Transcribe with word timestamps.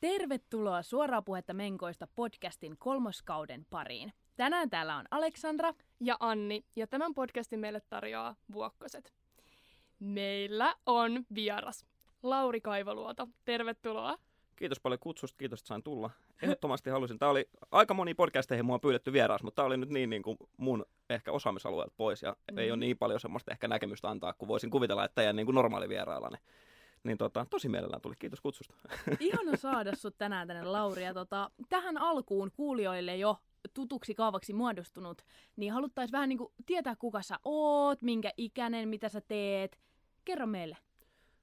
Tervetuloa 0.00 0.82
Suoraa 0.82 1.22
puhetta 1.22 1.54
Menkoista 1.54 2.08
podcastin 2.14 2.76
kolmoskauden 2.78 3.66
pariin. 3.70 4.12
Tänään 4.36 4.70
täällä 4.70 4.96
on 4.96 5.04
Aleksandra 5.10 5.74
ja 6.00 6.16
Anni, 6.20 6.64
ja 6.76 6.86
tämän 6.86 7.14
podcastin 7.14 7.60
meille 7.60 7.80
tarjoaa 7.88 8.36
Vuokkoset. 8.52 9.12
Meillä 9.98 10.76
on 10.86 11.24
vieras, 11.34 11.86
Lauri 12.22 12.60
Kaivoluoto. 12.60 13.28
Tervetuloa. 13.44 14.18
Kiitos 14.56 14.80
paljon 14.80 15.00
kutsusta, 15.00 15.38
kiitos, 15.38 15.60
että 15.60 15.68
sain 15.68 15.82
tulla. 15.82 16.10
Ehdottomasti 16.42 16.90
halusin. 16.90 17.18
Tämä 17.18 17.30
oli 17.30 17.48
aika 17.70 17.94
moni 17.94 18.14
podcasteihin 18.14 18.66
mua 18.66 18.78
pyydetty 18.78 19.12
vieras, 19.12 19.42
mutta 19.42 19.56
tämä 19.56 19.66
oli 19.66 19.76
nyt 19.76 19.90
niin, 19.90 20.10
niin 20.10 20.22
kuin 20.22 20.38
mun 20.56 20.86
ehkä 21.10 21.32
osaamisalueelta 21.32 21.94
pois 21.96 22.22
ja 22.22 22.36
mm. 22.52 22.58
ei 22.58 22.70
ole 22.70 22.78
niin 22.78 22.98
paljon 22.98 23.20
semmoista 23.20 23.50
ehkä 23.50 23.68
näkemystä 23.68 24.10
antaa, 24.10 24.32
kun 24.32 24.48
voisin 24.48 24.70
kuvitella, 24.70 25.04
että 25.04 25.14
teidän 25.14 25.36
niin 25.36 25.46
kuin 25.46 25.54
normaali 25.54 25.88
vierailla. 25.88 26.30
Niin, 27.04 27.18
tota, 27.18 27.46
tosi 27.50 27.68
mielellään 27.68 28.02
tuli. 28.02 28.14
Kiitos 28.18 28.40
kutsusta. 28.40 28.74
Ihana 29.20 29.56
saada 29.56 29.96
sut 29.96 30.18
tänään 30.18 30.48
tänne, 30.48 30.64
Lauri. 30.64 31.04
Ja 31.04 31.14
tota, 31.14 31.50
tähän 31.68 31.98
alkuun 31.98 32.50
kuulijoille 32.56 33.16
jo 33.16 33.36
tutuksi 33.74 34.14
kaavaksi 34.14 34.52
muodostunut, 34.52 35.22
niin 35.56 35.72
haluttaisiin 35.72 36.12
vähän 36.12 36.28
niin 36.28 36.38
kuin 36.38 36.52
tietää, 36.66 36.96
kuka 36.96 37.22
sä 37.22 37.38
oot, 37.44 38.02
minkä 38.02 38.30
ikäinen, 38.36 38.88
mitä 38.88 39.08
sä 39.08 39.20
teet. 39.20 39.78
Kerro 40.24 40.46
meille. 40.46 40.76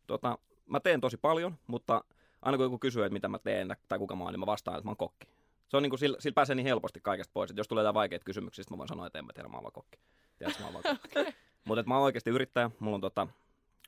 Tota, 0.07 0.37
mä 0.65 0.79
teen 0.79 1.01
tosi 1.01 1.17
paljon, 1.17 1.55
mutta 1.67 2.03
aina 2.41 2.57
kun 2.57 2.65
joku 2.65 2.79
kysyy, 2.79 3.03
että 3.03 3.13
mitä 3.13 3.27
mä 3.27 3.39
teen 3.39 3.75
tai 3.89 3.99
kuka 3.99 4.15
mä 4.15 4.23
oon, 4.23 4.33
niin 4.33 4.39
mä 4.39 4.45
vastaan, 4.45 4.77
että 4.77 4.85
mä 4.87 4.89
oon 4.89 4.97
kokki. 4.97 5.27
Se 5.67 5.77
on 5.77 5.83
niin 5.83 5.89
kuin, 5.91 5.99
sillä, 5.99 6.17
sillä 6.19 6.33
pääsee 6.33 6.55
niin 6.55 6.67
helposti 6.67 6.99
kaikesta 7.01 7.31
pois, 7.33 7.51
että 7.51 7.59
jos 7.59 7.67
tulee 7.67 7.81
jotain 7.81 7.93
vaikeita 7.93 8.25
kysymyksiä, 8.25 8.65
mä 8.69 8.77
voin 8.77 8.87
sanoa, 8.87 9.07
että 9.07 9.19
en 9.19 9.25
mä 9.25 9.33
tiedä, 9.33 9.49
mä 9.49 9.57
oon 9.57 9.63
vaan 9.63 9.73
kokki. 9.73 9.99
Tiedätkö, 10.37 10.63
mä 10.63 10.67
oon 10.67 10.73
vaan 10.73 10.83
kokki. 11.01 11.19
okay. 11.19 11.33
Mutta 11.65 11.83
mä 11.87 11.95
oon 11.95 12.03
oikeasti 12.03 12.29
yrittäjä. 12.29 12.71
Mulla 12.79 12.95
on 12.95 13.01
tota, 13.01 13.27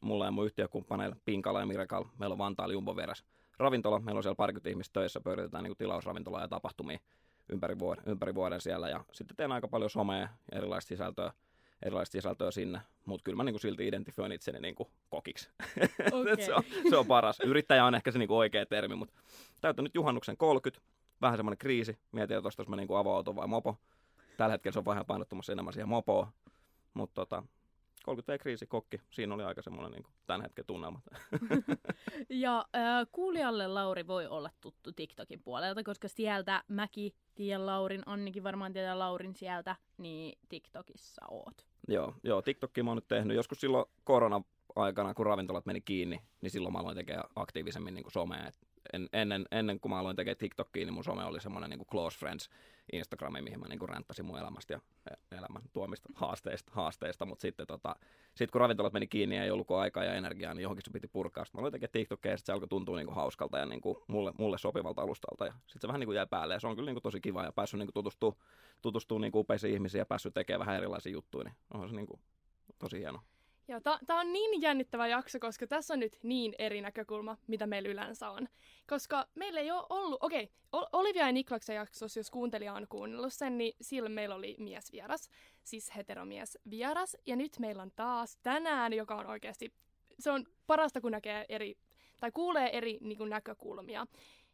mulla 0.01 0.25
ja 0.25 0.31
mun 0.31 0.45
yhtiökumppaneilla 0.45 1.15
Pinkala 1.25 1.59
ja 1.59 1.65
Mirekal. 1.65 2.05
Meillä 2.19 2.33
on 2.33 2.39
Vantaalla 2.39 2.73
Jumbo 2.73 2.95
vieras 2.95 3.23
ravintola. 3.57 3.99
Meillä 3.99 4.19
on 4.19 4.23
siellä 4.23 4.35
parikymmentä 4.35 4.69
ihmistä 4.69 4.93
töissä, 4.93 5.19
pyöritetään 5.19 5.63
niin 5.63 5.77
tilausravintolaa 5.77 6.41
ja 6.41 6.47
tapahtumia 6.47 6.99
ympäri 7.49 7.79
vuoden, 7.79 8.03
ympäri 8.07 8.35
vuoden 8.35 8.61
siellä. 8.61 8.89
Ja 8.89 9.05
sitten 9.11 9.37
teen 9.37 9.51
aika 9.51 9.67
paljon 9.67 9.89
somea 9.89 10.19
ja 10.19 10.29
erilaista 10.51 10.89
sisältöä 10.89 11.31
erilaista 11.83 12.11
sisältöä 12.11 12.51
sinne, 12.51 12.81
mutta 13.05 13.23
kyllä 13.23 13.35
mä 13.35 13.43
niinku 13.43 13.59
silti 13.59 13.87
identifioin 13.87 14.31
itseni 14.31 14.59
niinku 14.59 14.91
kokiksi. 15.09 15.49
Okay. 16.11 16.45
se, 16.45 16.53
on, 16.53 16.63
se 16.89 16.97
on 16.97 17.07
paras. 17.07 17.39
Yrittäjä 17.39 17.85
on 17.85 17.95
ehkä 17.95 18.11
se 18.11 18.19
niinku 18.19 18.37
oikea 18.37 18.65
termi, 18.65 18.95
mutta 18.95 19.13
täytän 19.61 19.83
nyt 19.83 19.95
juhannuksen 19.95 20.37
30, 20.37 20.87
vähän 21.21 21.37
semmoinen 21.37 21.57
kriisi. 21.57 21.97
Mietin, 22.11 22.37
että 22.37 22.49
jos 22.57 22.67
mä 22.67 22.75
niinku 22.75 22.95
avo 22.95 23.35
vai 23.35 23.47
mopo. 23.47 23.77
Tällä 24.37 24.51
hetkellä 24.51 24.73
se 24.73 24.79
on 24.79 24.85
vähän 24.85 25.05
painottumassa 25.05 25.51
enemmän 25.51 25.73
siihen 25.73 25.89
mopoon, 25.89 26.27
mutta 26.93 27.15
tota, 27.15 27.43
30 28.07 28.43
kriisi, 28.43 28.67
kokki, 28.67 29.01
siinä 29.09 29.35
oli 29.35 29.43
aika 29.43 29.61
semmoinen 29.61 29.91
niin 29.91 30.05
tämän 30.27 30.41
hetken 30.41 30.65
tunnelma. 30.65 31.01
ja 32.29 32.65
äh, 32.75 33.07
kuulijalle 33.11 33.67
Lauri 33.67 34.07
voi 34.07 34.27
olla 34.27 34.49
tuttu 34.61 34.91
TikTokin 34.91 35.41
puolelta, 35.43 35.83
koska 35.83 36.07
sieltä 36.07 36.63
mäkin 36.67 37.11
tiedän 37.35 37.65
Laurin, 37.65 38.03
Annikin 38.05 38.43
varmaan 38.43 38.73
tietää 38.73 38.99
Laurin 38.99 39.35
sieltä, 39.35 39.75
niin 39.97 40.39
TikTokissa 40.49 41.25
oot. 41.31 41.65
Joo, 41.87 42.13
joo 42.23 42.41
TikTokia 42.41 42.83
mä 42.83 42.89
oon 42.89 42.97
nyt 42.97 43.07
tehnyt. 43.07 43.37
Joskus 43.37 43.61
silloin 43.61 43.85
korona-aikana, 44.03 45.13
kun 45.13 45.25
ravintolat 45.25 45.65
meni 45.65 45.81
kiinni, 45.81 46.21
niin 46.41 46.51
silloin 46.51 46.73
mä 46.73 46.79
aloin 46.79 46.97
tekemään 46.97 47.29
aktiivisemmin 47.35 47.93
niin 47.93 48.03
kuin 48.03 48.13
somea. 48.13 48.47
Et 48.47 48.59
en, 48.93 49.09
ennen, 49.13 49.45
ennen 49.51 49.79
kuin 49.79 49.89
mä 49.91 49.99
aloin 49.99 50.15
tekemään 50.15 50.37
TikTokia, 50.37 50.85
niin 50.85 50.93
mun 50.93 51.03
some 51.03 51.25
oli 51.25 51.41
semmoinen 51.41 51.69
niin 51.69 51.85
close 51.85 52.17
friends 52.19 52.49
Instagrami, 52.93 53.41
mihin 53.41 53.59
mä 53.59 53.67
niin 53.67 53.79
kuin 53.79 53.89
ränttäsin 53.89 54.25
mun 54.25 54.39
elämästä 54.39 54.73
ja 54.73 54.79
elämän 55.31 55.61
tuomista 55.73 56.09
haasteista, 56.15 56.71
haasteista. 56.75 57.25
mutta 57.25 57.41
sitten 57.41 57.67
tota, 57.67 57.95
sit 58.35 58.51
kun 58.51 58.61
ravintolat 58.61 58.93
meni 58.93 59.07
kiinni 59.07 59.35
ja 59.35 59.43
ei 59.43 59.51
ollut 59.51 59.71
aikaa 59.71 60.03
ja 60.03 60.13
energiaa, 60.13 60.53
niin 60.53 60.63
johonkin 60.63 60.85
se 60.85 60.91
piti 60.91 61.07
purkaa. 61.07 61.45
Sitten 61.45 61.59
mä 61.59 61.61
aloin 61.61 61.71
tekemään 61.71 61.91
TikTokia 61.91 62.31
ja 62.31 62.37
se 62.37 62.51
alkoi 62.51 62.67
tuntua 62.67 62.97
niin 62.97 63.07
kuin 63.07 63.15
hauskalta 63.15 63.57
ja 63.57 63.65
niin 63.65 63.81
kuin 63.81 63.97
mulle, 64.07 64.33
mulle 64.37 64.57
sopivalta 64.57 65.01
alustalta 65.01 65.45
ja 65.45 65.51
sitten 65.51 65.81
se 65.81 65.87
vähän 65.87 65.99
niin 65.99 66.07
kuin 66.07 66.15
jäi 66.15 66.27
päälle 66.27 66.53
ja 66.53 66.59
se 66.59 66.67
on 66.67 66.75
kyllä 66.75 66.87
niin 66.87 66.95
kuin 66.95 67.03
tosi 67.03 67.21
kiva 67.21 67.43
ja 67.43 67.51
päässyt 67.51 67.77
niin 67.77 67.87
kuin 67.87 67.93
tutustua, 67.93 68.35
tutustua 68.81 69.19
niin 69.19 69.31
upeisiin 69.35 69.73
ihmisiin 69.73 69.99
ja 69.99 70.05
päässyt 70.05 70.33
tekemään 70.33 70.59
vähän 70.59 70.75
erilaisia 70.75 71.11
juttuja, 71.11 71.43
niin 71.43 71.55
onhan 71.73 71.89
se 71.89 71.95
niin 71.95 72.07
kuin 72.07 72.19
tosi 72.79 72.99
hieno. 72.99 73.19
Joo, 73.69 73.79
tämä 74.07 74.19
on 74.19 74.33
niin 74.33 74.61
jännittävä 74.61 75.07
jakso, 75.07 75.39
koska 75.39 75.67
tässä 75.67 75.93
on 75.93 75.99
nyt 75.99 76.19
niin 76.23 76.55
eri 76.59 76.81
näkökulma, 76.81 77.37
mitä 77.47 77.67
meillä 77.67 77.89
yleensä 77.89 78.29
on. 78.29 78.47
Koska 78.89 79.27
meillä 79.35 79.59
ei 79.59 79.71
ole 79.71 79.85
ollut, 79.89 80.23
okei, 80.23 80.51
okay, 80.71 80.89
Olivia 80.93 81.25
ja 81.25 81.31
Niklaksen 81.31 81.75
jaksossa, 81.75 82.19
jos 82.19 82.31
kuuntelija 82.31 82.73
on 82.73 82.87
kuunnellut 82.89 83.33
sen, 83.33 83.57
niin 83.57 83.75
silloin 83.81 84.13
meillä 84.13 84.35
oli 84.35 84.55
mies 84.59 84.91
vieras, 84.91 85.29
siis 85.63 85.95
heteromies 85.95 86.57
vieras. 86.69 87.17
Ja 87.25 87.35
nyt 87.35 87.59
meillä 87.59 87.81
on 87.81 87.91
taas 87.95 88.37
tänään, 88.43 88.93
joka 88.93 89.15
on 89.15 89.25
oikeasti, 89.25 89.73
se 90.19 90.31
on 90.31 90.45
parasta 90.67 91.01
kun 91.01 91.11
näkee 91.11 91.45
eri, 91.49 91.77
tai 92.19 92.31
kuulee 92.31 92.77
eri 92.77 92.97
niin 93.01 93.17
kuin, 93.17 93.29
näkökulmia. 93.29 94.07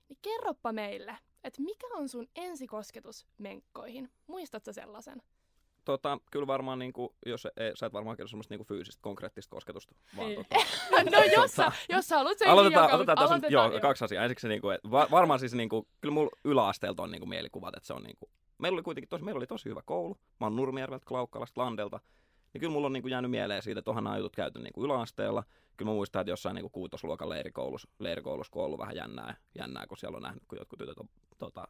Niin 0.09 0.19
kerroppa 0.22 0.74
meille, 0.74 1.18
että 1.44 1.62
mikä 1.62 1.88
on 1.94 2.09
sun 2.09 2.28
ensikosketus 2.35 3.28
menkkoihin? 3.38 4.09
Muistatko 4.28 4.74
sellaisen? 4.74 5.22
Tota, 5.85 6.17
kyllä 6.31 6.47
varmaan, 6.47 6.79
niin 6.79 6.94
kuin, 6.94 7.09
jos 7.25 7.47
ei, 7.57 7.71
sä 7.75 7.85
et 7.85 7.94
varmaan 7.94 8.17
kerro 8.17 8.27
semmoista 8.27 8.55
niin 8.55 8.66
fyysistä, 8.66 9.01
konkreettista 9.01 9.55
kosketusta. 9.55 9.95
Vaan, 10.17 10.31
tota, 10.35 10.55
no 11.17 11.23
jos 11.41 11.51
sä, 11.51 11.71
jos 11.89 12.07
sä 12.07 12.17
haluat 12.17 12.38
sen 12.38 12.47
aloitetaan, 12.47 12.89
aloitetaan, 12.89 13.16
tässä 13.16 13.33
aloitetaan, 13.33 13.53
joo, 13.53 13.71
joo, 13.71 13.79
kaksi 13.79 14.05
asiaa. 14.05 14.23
Ensiksi 14.23 14.47
niin 14.47 14.61
kuin, 14.61 14.77
va, 14.91 15.07
varmaan 15.11 15.39
siis, 15.39 15.53
niin 15.53 15.69
kuin, 15.69 15.88
kyllä 16.01 16.13
mulla 16.13 16.31
yläasteelta 16.44 17.03
on 17.03 17.11
niin 17.11 17.21
kuin, 17.21 17.29
mielikuvat, 17.29 17.75
että 17.75 17.88
se 17.88 17.94
on 17.94 18.03
niin 18.03 18.16
kuin, 18.19 18.29
meillä 18.57 18.75
oli 18.75 18.83
kuitenkin 18.83 19.09
tosi, 19.09 19.23
meillä 19.23 19.39
oli 19.39 19.47
tosi 19.47 19.69
hyvä 19.69 19.81
koulu. 19.85 20.17
Mä 20.39 20.45
oon 20.45 20.55
Nurmijärveltä, 20.55 21.05
Klaukkalasta, 21.05 21.61
Landelta. 21.61 22.00
Niin 22.53 22.59
kyllä 22.59 22.73
mulla 22.73 22.88
on 22.88 22.94
niin 22.94 23.03
kuin, 23.03 23.11
jäänyt 23.11 23.31
mieleen 23.31 23.63
siitä, 23.63 23.79
että 23.79 23.91
onhan 23.91 24.03
nämä 24.03 24.17
jutut 24.17 24.35
käyty 24.35 24.59
niin 24.59 24.73
kuin 24.73 24.85
yläasteella. 24.85 25.44
Kyllä 25.77 25.89
mä 25.91 25.95
muistan, 25.95 26.21
että 26.21 26.31
jossain 26.31 26.55
niin 26.55 26.63
kuin 26.63 26.71
kuutosluokan 26.71 27.29
leirikoulussa, 27.29 27.89
leirikoulussa, 28.00 28.51
kun 28.51 28.61
on 28.61 28.65
ollut 28.65 28.79
vähän 28.79 28.95
jännää, 28.95 29.35
jännää, 29.59 29.88
kun 29.88 29.97
siellä 29.97 30.15
on 30.15 30.23
nähnyt, 30.23 30.44
kun 30.47 30.57
jotkut 30.57 30.79
tytöt 30.79 31.00
on 31.00 31.09
tota, 31.38 31.67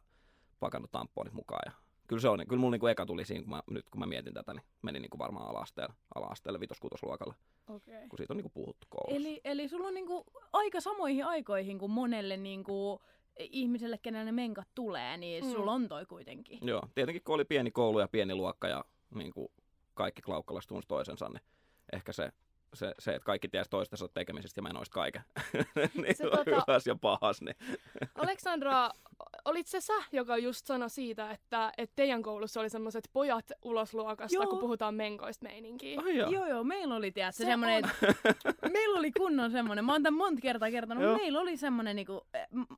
pakannut 0.60 0.92
tamponit 0.92 1.32
mukaan 1.32 1.62
ja 1.66 1.83
kyllä 2.06 2.20
se 2.20 2.28
on, 2.28 2.46
kyllä 2.48 2.60
mulla 2.60 2.70
niinku 2.70 2.86
eka 2.86 3.06
tuli 3.06 3.24
siinä, 3.24 3.42
kun 3.42 3.50
mä, 3.50 3.62
nyt 3.70 3.90
kun 3.90 4.00
mä 4.00 4.06
mietin 4.06 4.34
tätä, 4.34 4.54
niin 4.54 4.64
meni 4.82 5.00
niinku 5.00 5.18
varmaan 5.18 5.48
ala-asteelle, 5.48 5.94
ala-asteelle 6.14 6.60
vitos-kutosluokalle, 6.60 7.34
okay. 7.68 8.08
kun 8.08 8.16
siitä 8.16 8.32
on 8.32 8.36
niinku 8.36 8.50
puhuttu 8.54 8.86
koulussa. 8.90 9.16
Eli, 9.16 9.40
eli 9.44 9.68
sulla 9.68 9.88
on 9.88 9.94
niinku 9.94 10.26
aika 10.52 10.80
samoihin 10.80 11.24
aikoihin 11.24 11.78
kuin 11.78 11.92
monelle 11.92 12.36
niinku 12.36 13.02
ihmiselle, 13.38 13.98
kenelle 13.98 14.24
ne 14.24 14.32
menkat 14.32 14.68
tulee, 14.74 15.16
niin 15.16 15.44
mm. 15.44 15.50
sulla 15.50 15.72
on 15.72 15.88
toi 15.88 16.06
kuitenkin. 16.06 16.58
Joo, 16.62 16.82
tietenkin 16.94 17.22
kun 17.24 17.34
oli 17.34 17.44
pieni 17.44 17.70
koulu 17.70 18.00
ja 18.00 18.08
pieni 18.08 18.34
luokka 18.34 18.68
ja 18.68 18.84
niinku 19.14 19.52
kaikki 19.94 20.22
klaukkalaiset 20.22 20.68
tunsi 20.68 20.88
toisensa, 20.88 21.28
niin 21.28 21.42
ehkä 21.92 22.12
se 22.12 22.32
se, 22.74 22.94
se, 22.98 23.14
että 23.14 23.26
kaikki 23.26 23.48
tiesi 23.48 23.70
toistensa 23.70 24.08
tekemisistä 24.08 24.58
ja 24.58 24.62
mä 24.62 24.68
en 24.68 24.76
olisi 24.76 24.90
kaiken. 24.92 25.22
niin 26.02 26.16
se, 26.16 26.24
on 26.24 26.30
tota... 26.30 26.50
hyväs 26.50 26.86
ja 26.86 26.96
pahas. 26.96 27.42
Niin. 27.42 27.56
Aleksandra, 28.14 28.90
olit 29.44 29.66
se 29.66 29.80
sä, 29.80 29.92
joka 30.12 30.36
just 30.36 30.66
sanoi 30.66 30.90
siitä, 30.90 31.30
että, 31.30 31.72
että 31.78 31.92
teidän 31.96 32.22
koulussa 32.22 32.60
oli 32.60 32.70
semmoiset 32.70 33.08
pojat 33.12 33.52
ulos 33.62 33.94
luokasta, 33.94 34.34
joo. 34.34 34.46
kun 34.46 34.58
puhutaan 34.58 34.94
menkoista 34.94 35.42
meininkiä. 35.42 36.00
Oh, 36.00 36.06
joo. 36.06 36.30
joo, 36.30 36.46
joo, 36.46 36.64
meillä 36.64 36.94
oli 36.94 37.10
tiedät, 37.10 37.34
se 37.34 37.44
semmoinen, 37.44 37.84
meillä 38.72 38.98
oli 38.98 39.12
kunnon 39.12 39.50
semmoinen, 39.50 39.84
mä 39.84 39.92
oon 39.92 40.02
tämän 40.02 40.18
monta 40.18 40.40
kertaa 40.40 40.70
kertonut, 40.70 41.04
joo. 41.04 41.16
meillä 41.16 41.40
oli 41.40 41.56
semmoinen 41.56 41.96
niinku, 41.96 42.26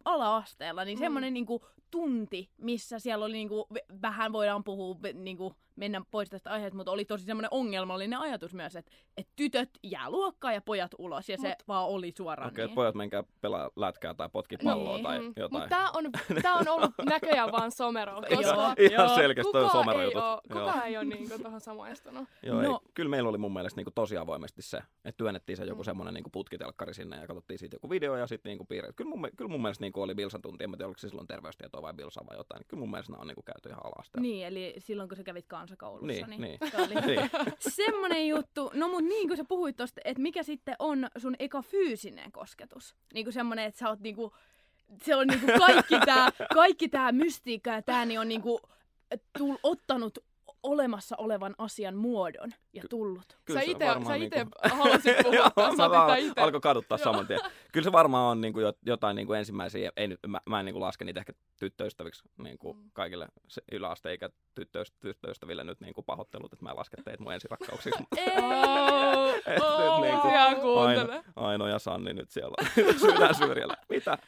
ala-asteella, 0.05 0.85
niin 0.85 0.99
mm. 0.99 1.01
semmoinen 1.01 1.35
niinku, 1.35 1.65
tunti, 1.91 2.51
missä 2.57 2.99
siellä 2.99 3.25
oli 3.25 3.35
niinku, 3.35 3.67
vähän 4.03 4.33
voidaan 4.33 4.65
puhua 4.65 4.97
niinku, 5.15 5.57
mennä 5.77 6.03
pois 6.11 6.31
tästä 6.31 6.51
aiheesta, 6.51 6.77
mutta 6.77 6.93
oli 6.93 7.05
tosi 7.05 7.25
semmoinen 7.25 7.49
ongelmallinen 7.51 8.19
ajatus 8.19 8.55
myös, 8.55 8.77
että, 8.77 8.91
että 9.17 9.33
tytöt 9.37 9.71
jää 9.83 10.11
luokkaan 10.11 10.55
ja 10.55 10.61
pojat 10.61 10.91
ulos, 10.99 11.29
ja 11.29 11.37
Mut, 11.39 11.47
se 11.47 11.57
vaan 11.69 11.87
oli 11.87 12.13
suoraan 12.17 12.49
Okei, 12.49 12.65
okay, 12.65 12.67
niin. 12.67 12.75
pojat 12.75 12.95
menkää 12.95 13.25
pelaa 13.41 13.71
lätkää 13.77 14.15
tai 14.15 14.29
potki 14.33 14.57
palloa 14.57 14.95
niin. 14.95 15.05
tai 15.05 15.17
jotain. 15.17 15.53
Mutta 15.53 15.69
tämä 15.69 15.91
on, 15.91 16.05
tää 16.43 16.55
on 16.55 16.69
ollut 16.69 16.91
näköjään 17.05 17.53
vaan 17.53 17.71
somero, 17.71 18.23
koska 18.37 18.75
ihan 18.81 19.15
selkeästi 19.15 19.53
toi 19.53 19.71
somero 19.71 20.03
jutut. 20.03 20.23
Kukaan 20.53 20.87
ei 20.87 20.97
ole 20.97 21.05
niinku 21.05 21.39
tuohon 21.39 21.61
samaistunut. 21.61 22.29
Joo, 22.43 22.63
no. 22.63 22.71
ei, 22.71 22.91
kyllä 22.95 23.11
meillä 23.11 23.29
oli 23.29 23.39
mun 23.39 23.53
mielestä 23.53 23.79
niinku 23.79 23.91
tosi 23.91 24.17
avoimesti 24.17 24.63
se, 24.63 24.77
että 25.05 25.17
työnnettiin 25.17 25.57
se 25.57 25.65
joku 25.65 25.83
mm. 25.83 25.85
semmoinen 25.85 26.15
niinku 26.15 26.31
putkitelkkari 26.31 26.95
sinne 26.95 27.17
ja 27.17 27.27
katsottiin 27.27 27.59
siitä 27.59 27.75
joku 27.75 27.91
video 27.91 28.17
ja 28.17 28.27
sitten 28.27 28.51
niinku 28.51 28.65
piirret. 28.65 28.97
Kyllä 28.97 29.09
mun, 29.09 29.29
kyllä 29.37 29.51
mun 29.51 29.63
mielestä 29.63 29.85
niinku 29.85 30.03
oli 30.03 30.15
Bilsan 30.15 30.43
tunti, 30.43 30.65
en 30.65 30.71
tiedä 30.71 30.87
oliko 30.87 30.99
se 30.99 31.09
silloin 31.09 31.29
terveystietoa 31.29 31.83
vai 31.83 31.95
Bilsa 31.95 32.21
vai 32.31 32.37
jotain. 32.37 32.59
Niin 32.61 32.69
kyllä 32.69 32.81
mun 32.81 32.91
mielestä 32.91 33.13
nämä 33.13 33.21
on 33.21 33.27
niinku 33.27 33.43
käyty 33.43 33.69
ihan 33.69 33.87
alasteen. 33.87 34.23
Niin, 34.23 34.47
eli 34.47 34.75
silloin 34.79 35.09
kun 35.09 35.17
sä 35.17 35.23
kävit 35.23 35.47
kansakoulussa, 35.67 36.27
niin, 36.27 36.41
niin, 36.41 36.41
niin. 36.41 36.71
se 36.71 36.77
oli 36.77 36.95
niin. 37.07 37.31
semmoinen 37.59 38.29
juttu. 38.29 38.71
No 38.75 38.89
mut 38.89 39.05
niin 39.05 39.29
kuin 39.29 39.37
sä 39.37 39.45
puhuit 39.45 39.77
tosta, 39.77 40.01
että 40.05 40.23
mikä 40.23 40.43
sitten 40.43 40.77
on 40.79 41.09
sun 41.19 41.37
eka 41.39 41.63
fyysinen 41.63 42.33
kosketus? 42.33 42.95
Niin 43.15 43.25
kuin 43.25 43.33
semmoinen, 43.33 43.65
että 43.65 43.79
sä 43.79 43.89
oot 43.89 44.01
niinku, 44.01 44.33
se 45.03 45.17
on 45.17 45.27
niinku 45.27 45.47
kaikki 45.59 45.99
tää, 46.07 46.31
kaikki 46.55 46.89
tää 46.89 47.13
mystiikka 47.13 47.71
ja 47.71 47.83
tää 47.83 48.05
niin 48.05 48.21
on 48.21 48.29
niinku 48.29 48.61
tull, 49.39 49.57
ottanut 49.63 50.19
olemassa 50.67 51.17
olevan 51.19 51.55
asian 51.59 51.97
muodon 51.97 52.51
ja 52.73 52.83
tullut. 52.91 53.39
Kyllä 53.45 53.61
sä 53.61 53.65
itse 53.65 53.85
niin 53.85 54.31
kuin... 54.31 54.73
halusit 54.79 55.17
puhua 55.25 55.51
tässä, 55.51 56.43
Alkoi 56.43 56.61
kaduttaa 56.61 56.99
saman 56.99 57.27
tien. 57.27 57.41
kyllä 57.73 57.85
se 57.85 57.93
varmaan 57.93 58.31
on 58.31 58.41
niin 58.41 58.53
kuin 58.53 58.67
jotain 58.87 59.17
niin 59.17 59.27
kuin 59.27 59.39
ensimmäisiä, 59.39 59.93
ei 59.97 60.09
mä, 60.27 60.41
mä 60.47 60.61
en 60.61 60.67
niin 60.67 60.75
kuin 60.75 60.83
laske 60.83 61.05
niitä 61.05 61.21
ehkä 61.21 61.33
tyttöystäviksi 61.59 62.23
niin 62.39 62.59
kuin 62.59 62.77
mm. 62.77 62.91
kaikille 62.93 63.29
yläasteikä 63.73 64.31
tyttöystäville 65.01 65.65
nyt 65.65 65.81
niin 65.81 65.95
kuin 65.95 66.05
pahoittelut, 66.05 66.53
että 66.53 66.65
mä 66.65 66.77
lasken 66.77 67.05
teitä 67.05 67.23
mun 67.23 67.33
ensirakkauksiksi. 67.33 68.05
oh, 68.13 69.35
oh, 69.63 70.01
niin 70.01 70.21
kuin, 70.21 70.35
Aino, 70.79 71.23
Aino, 71.37 71.67
ja 71.67 71.79
Sanni 71.79 72.15
nyt 72.15 72.31
siellä 72.31 72.57
sydän 73.01 73.35
syrjällä. 73.35 73.77
Mitä? 73.89 74.19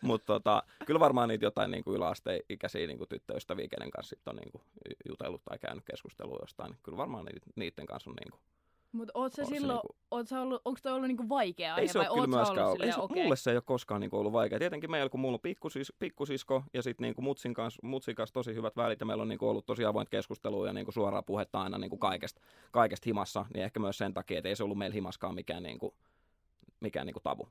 Mutta 0.00 0.26
tota, 0.26 0.62
kyllä 0.86 1.00
varmaan 1.00 1.28
niitä 1.28 1.46
jotain 1.46 1.70
niin 1.70 1.84
kuin 1.84 1.96
yläasteikäisiä 1.96 2.86
niin 2.86 2.98
kuin 2.98 3.08
tyttöystäviä, 3.08 3.68
kenen 3.68 3.90
kanssa 3.90 4.16
sit 4.16 4.28
on 4.28 4.36
niin 4.36 4.52
kuin 4.52 4.62
jutellut 5.08 5.44
tai 5.44 5.58
käynyt 5.58 5.84
keskustelua 5.84 6.38
jostain. 6.42 6.76
Kyllä 6.82 6.98
varmaan 6.98 7.26
niiden 7.56 7.86
kanssa 7.86 8.10
on 8.10 8.16
niin 8.16 8.30
kuin 8.30 8.40
mutta 8.94 9.12
oot 9.14 9.32
sä 9.32 9.44
silloin, 9.44 9.76
niinku... 9.76 9.96
oot 10.10 10.28
sä 10.28 10.40
ollut, 10.40 10.62
onko 10.64 10.80
toi 10.82 10.92
ollut 10.92 11.08
niinku 11.08 11.28
vaikea 11.28 11.74
aihe 11.74 11.82
ei 11.82 11.88
se 11.88 11.98
vai 11.98 12.08
ole 12.08 12.14
kyllä 12.14 12.36
myöskään 12.36 12.66
ollut, 12.66 12.82
ei 12.82 12.92
se, 12.92 13.00
okay. 13.00 13.22
Mulle 13.22 13.36
se 13.36 13.50
ei 13.50 13.56
ole 13.56 13.62
koskaan 13.66 14.00
niinku 14.00 14.18
ollut 14.18 14.32
vaikea. 14.32 14.58
Tietenkin 14.58 14.90
meillä, 14.90 15.08
kun 15.08 15.20
mulla 15.20 15.34
on 15.34 15.40
pikkusis, 15.40 15.92
pikkusisko 15.98 16.64
ja 16.74 16.82
sitten 16.82 17.04
niinku 17.04 17.22
mutsin, 17.22 17.54
kanssa, 17.54 17.80
mutsin 17.82 18.14
kanssa 18.14 18.34
tosi 18.34 18.54
hyvät 18.54 18.76
välit 18.76 19.00
ja 19.00 19.06
meillä 19.06 19.22
on 19.22 19.28
niinku 19.28 19.48
ollut 19.48 19.66
tosi 19.66 19.84
avointa 19.84 20.10
keskustelua 20.10 20.66
ja 20.66 20.72
niinku 20.72 20.92
suoraa 20.92 21.22
puhetta 21.22 21.62
aina 21.62 21.78
niinku 21.78 21.96
kaikesta, 21.96 22.40
kaikesta 22.70 23.04
himassa, 23.06 23.46
niin 23.54 23.64
ehkä 23.64 23.80
myös 23.80 23.98
sen 23.98 24.14
takia, 24.14 24.38
että 24.38 24.48
ei 24.48 24.56
se 24.56 24.64
ollut 24.64 24.78
meillä 24.78 24.94
himaskaan 24.94 25.34
mikään 25.34 25.62
niinku, 25.62 25.94
mikään 26.84 27.06
niinku 27.06 27.20
tabu. 27.20 27.48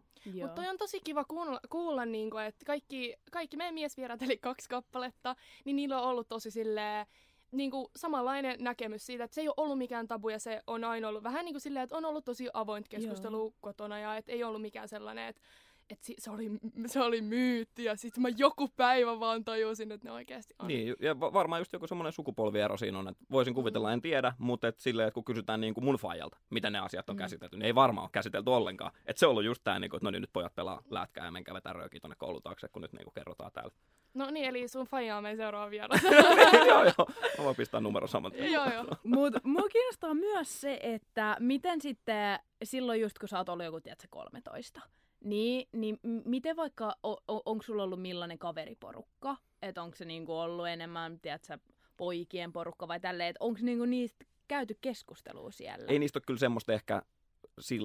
Mutta 0.47 0.61
on 0.61 0.77
tosi 0.77 0.99
kiva 0.99 1.23
kuulla, 1.25 1.59
kuulla 1.69 2.05
niinku, 2.05 2.37
että 2.37 2.65
kaikki, 2.65 3.15
kaikki 3.31 3.57
meidän 3.57 3.73
miesvierat, 3.73 4.21
eli 4.21 4.37
kaksi 4.37 4.69
kappaletta, 4.69 5.35
niin 5.65 5.75
niillä 5.75 6.01
on 6.01 6.09
ollut 6.09 6.27
tosi 6.27 6.51
silleen, 6.51 7.05
niin 7.51 7.71
kuin 7.71 7.87
samanlainen 7.95 8.55
näkemys 8.59 9.05
siitä, 9.05 9.23
että 9.23 9.35
se 9.35 9.41
ei 9.41 9.47
ole 9.47 9.53
ollut 9.57 9.77
mikään 9.77 10.07
tabu 10.07 10.29
ja 10.29 10.39
se 10.39 10.61
on 10.67 10.83
aina 10.83 11.07
ollut 11.07 11.23
vähän 11.23 11.45
niin 11.45 11.53
kuin 11.53 11.61
silleen, 11.61 11.83
että 11.83 11.97
on 11.97 12.05
ollut 12.05 12.25
tosi 12.25 12.49
avointa 12.53 12.89
keskustelu 12.89 13.37
Joo. 13.37 13.53
kotona 13.61 13.99
ja 13.99 14.17
että 14.17 14.31
ei 14.31 14.43
ollut 14.43 14.61
mikään 14.61 14.87
sellainen, 14.87 15.27
että 15.27 15.41
että 15.89 16.07
se 16.19 16.31
oli, 16.31 16.51
se 16.85 17.01
oli 17.01 17.21
myytti 17.21 17.83
ja 17.83 17.95
sitten 17.95 18.21
mä 18.21 18.29
joku 18.37 18.67
päivä 18.67 19.19
vaan 19.19 19.43
tajusin, 19.43 19.91
että 19.91 20.07
ne 20.07 20.11
oikeasti 20.11 20.53
on. 20.59 20.67
Niin, 20.67 20.95
ja 20.99 21.19
varmaan 21.19 21.61
just 21.61 21.73
joku 21.73 21.87
semmoinen 21.87 22.13
sukupolviero 22.13 22.77
siinä 22.77 22.99
on, 22.99 23.07
että 23.07 23.25
voisin 23.31 23.53
kuvitella, 23.53 23.87
mm. 23.87 23.93
en 23.93 24.01
tiedä, 24.01 24.33
mutta 24.37 24.67
et 24.67 24.79
silleen, 24.79 25.07
että 25.07 25.13
kun 25.13 25.25
kysytään 25.25 25.61
niin 25.61 25.73
kuin 25.73 25.83
mun 25.83 25.95
faijalta, 25.95 26.37
miten 26.49 26.73
ne 26.73 26.79
asiat 26.79 27.09
on 27.09 27.15
mm. 27.15 27.19
käsitelty, 27.19 27.57
niin 27.57 27.65
ei 27.65 27.75
varmaan 27.75 28.05
ole 28.05 28.09
käsitelty 28.11 28.49
ollenkaan. 28.49 28.91
Että 29.05 29.19
se 29.19 29.25
on 29.25 29.29
ollut 29.29 29.43
just 29.43 29.63
tämä, 29.63 29.79
niin 29.79 29.89
kuin, 29.89 29.97
että 29.97 30.07
no 30.07 30.11
niin, 30.11 30.21
nyt 30.21 30.33
pojat 30.33 30.55
pelaa 30.55 30.81
lätkää 30.89 31.25
ja 31.25 31.31
menkää 31.31 31.53
vetää 31.53 31.73
röökiä 31.73 31.99
tuonne 31.99 32.15
koulun 32.15 32.41
taakse, 32.41 32.67
kun 32.67 32.81
nyt 32.81 32.93
niin 32.93 33.03
kuin 33.03 33.13
kerrotaan 33.13 33.51
täällä. 33.51 33.71
No 34.13 34.29
niin, 34.31 34.45
eli 34.45 34.67
sun 34.67 34.85
faija 34.85 35.17
on 35.17 35.23
meidän 35.23 35.37
seuraava 35.37 35.71
vieras. 35.71 36.01
joo, 36.69 36.83
joo. 36.83 37.07
Mä 37.37 37.43
voin 37.43 37.55
pistää 37.55 37.79
numero 37.79 38.07
saman 38.07 38.31
Joo, 38.51 38.73
joo. 38.73 38.85
Mut 39.03 39.33
mua 39.43 39.69
kiinnostaa 39.71 40.13
myös 40.13 40.61
se, 40.61 40.79
että 40.81 41.37
miten 41.39 41.81
sitten 41.81 42.39
silloin 42.63 43.01
just 43.01 43.19
kun 43.19 43.29
sä 43.29 43.37
oot 43.37 43.49
ollut 43.49 43.65
joku, 43.65 43.81
tiedätkö, 43.81 44.07
13, 44.09 44.81
niin, 45.23 45.67
niin 45.71 45.99
miten 46.25 46.55
vaikka, 46.55 46.95
on, 47.03 47.17
onko 47.27 47.63
sulla 47.63 47.83
ollut 47.83 48.01
millainen 48.01 48.39
kaveriporukka? 48.39 49.37
Että 49.61 49.81
onko 49.81 49.95
se 49.95 50.05
niinku 50.05 50.33
ollut 50.33 50.67
enemmän, 50.67 51.19
tiedätkö, 51.19 51.57
poikien 51.97 52.53
porukka 52.53 52.87
vai 52.87 52.99
tälleen, 52.99 53.29
että 53.29 53.43
onko 53.43 53.59
niinku 53.61 53.85
niistä 53.85 54.25
käyty 54.47 54.77
keskustelua 54.81 55.51
siellä? 55.51 55.85
Ei 55.87 55.99
niistä 55.99 56.17
ole 56.17 56.23
kyllä 56.27 56.39
semmoista 56.39 56.73
ehkä 56.73 57.01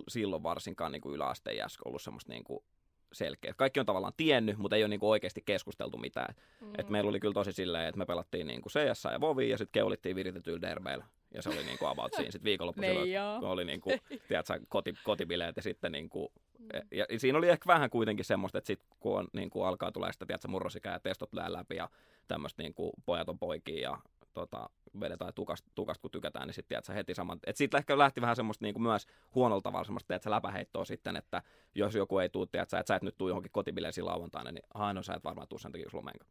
silloin 0.08 0.42
varsinkaan 0.42 0.92
niin 0.92 1.02
kuin 1.02 1.14
yläasteen 1.14 1.66
ollut 1.84 2.02
semmoista 2.02 2.32
niin 2.32 2.44
kuin 2.44 2.64
selkeä. 3.12 3.54
Kaikki 3.56 3.80
on 3.80 3.86
tavallaan 3.86 4.12
tiennyt, 4.16 4.58
mutta 4.58 4.76
ei 4.76 4.82
ole 4.82 4.88
niinku 4.88 5.10
oikeasti 5.10 5.42
keskusteltu 5.46 5.98
mitään. 5.98 6.34
Mm. 6.60 6.72
Et 6.78 6.88
meillä 6.88 7.08
oli 7.08 7.20
kyllä 7.20 7.34
tosi 7.34 7.52
silleen, 7.52 7.88
että 7.88 7.98
me 7.98 8.06
pelattiin 8.06 8.46
niinku 8.46 8.68
CS 8.68 9.04
ja 9.12 9.20
Vovi 9.20 9.50
ja 9.50 9.58
sitten 9.58 9.72
keulittiin 9.72 10.16
viritetyillä 10.16 10.60
derbeillä. 10.60 11.04
Ja 11.34 11.42
se 11.42 11.48
oli 11.48 11.64
niinku 11.64 11.86
about 11.86 12.12
siinä 12.14 12.30
sitten 12.30 12.44
viikonloppuisella, 12.44 13.00
kun 13.40 13.48
oli 13.48 13.64
niinku, 13.64 13.90
tiedätkö, 14.28 14.60
koti, 14.68 14.94
kotibileet 15.04 15.56
ja 15.56 15.62
sitten 15.62 15.92
niinku, 15.92 16.32
mm. 16.58 16.68
ja, 16.92 17.06
ja, 17.10 17.20
siinä 17.20 17.38
oli 17.38 17.48
ehkä 17.48 17.66
vähän 17.66 17.90
kuitenkin 17.90 18.24
semmoista, 18.24 18.58
että 18.58 18.66
sitten 18.66 18.88
kun 19.00 19.18
on, 19.18 19.28
niinku, 19.32 19.62
alkaa 19.62 19.92
tulla 19.92 20.12
sitä, 20.12 20.26
tiedätkö, 20.26 20.48
murrosikää 20.48 20.92
ja 20.92 21.00
testot 21.00 21.30
läpi 21.32 21.76
ja 21.76 21.88
tämmöistä 22.28 22.62
niinku, 22.62 22.92
pojat 23.06 23.28
on 23.28 23.38
poikia 23.38 23.90
ja 23.90 23.98
tota, 24.38 24.70
vedetään 25.00 25.34
tukasta, 25.34 25.70
tukasta, 25.74 26.02
kun 26.02 26.10
tykätään, 26.10 26.46
niin 26.46 26.54
sitten 26.54 26.68
tiedätkö, 26.68 26.92
heti 26.92 27.14
saman. 27.14 27.38
Et 27.46 27.56
siitä 27.56 27.78
ehkä 27.78 27.98
lähti 27.98 28.20
vähän 28.20 28.36
semmoista 28.36 28.64
niin 28.64 28.74
kuin 28.74 28.82
myös 28.82 29.06
huonolta 29.34 29.62
tavalla 29.62 29.84
semmoista, 29.84 30.08
tiedätkö, 30.08 30.30
läpäheittoa 30.30 30.84
sitten, 30.84 31.16
että 31.16 31.42
jos 31.74 31.94
joku 31.94 32.18
ei 32.18 32.28
tuu, 32.28 32.46
tiedätkö, 32.46 32.78
että 32.78 32.88
sä 32.88 32.96
et 32.96 33.02
nyt 33.02 33.18
tuu 33.18 33.28
johonkin 33.28 33.52
kotibileisiin 33.52 34.06
lauantaina, 34.06 34.52
niin 34.52 34.64
aah, 34.74 34.94
no 34.94 35.02
sä 35.02 35.14
et 35.14 35.24
varmaan 35.24 35.48
tuu 35.48 35.58
sen 35.58 35.72
takia, 35.72 35.88
jos 35.92 36.04
menkä. 36.04 36.24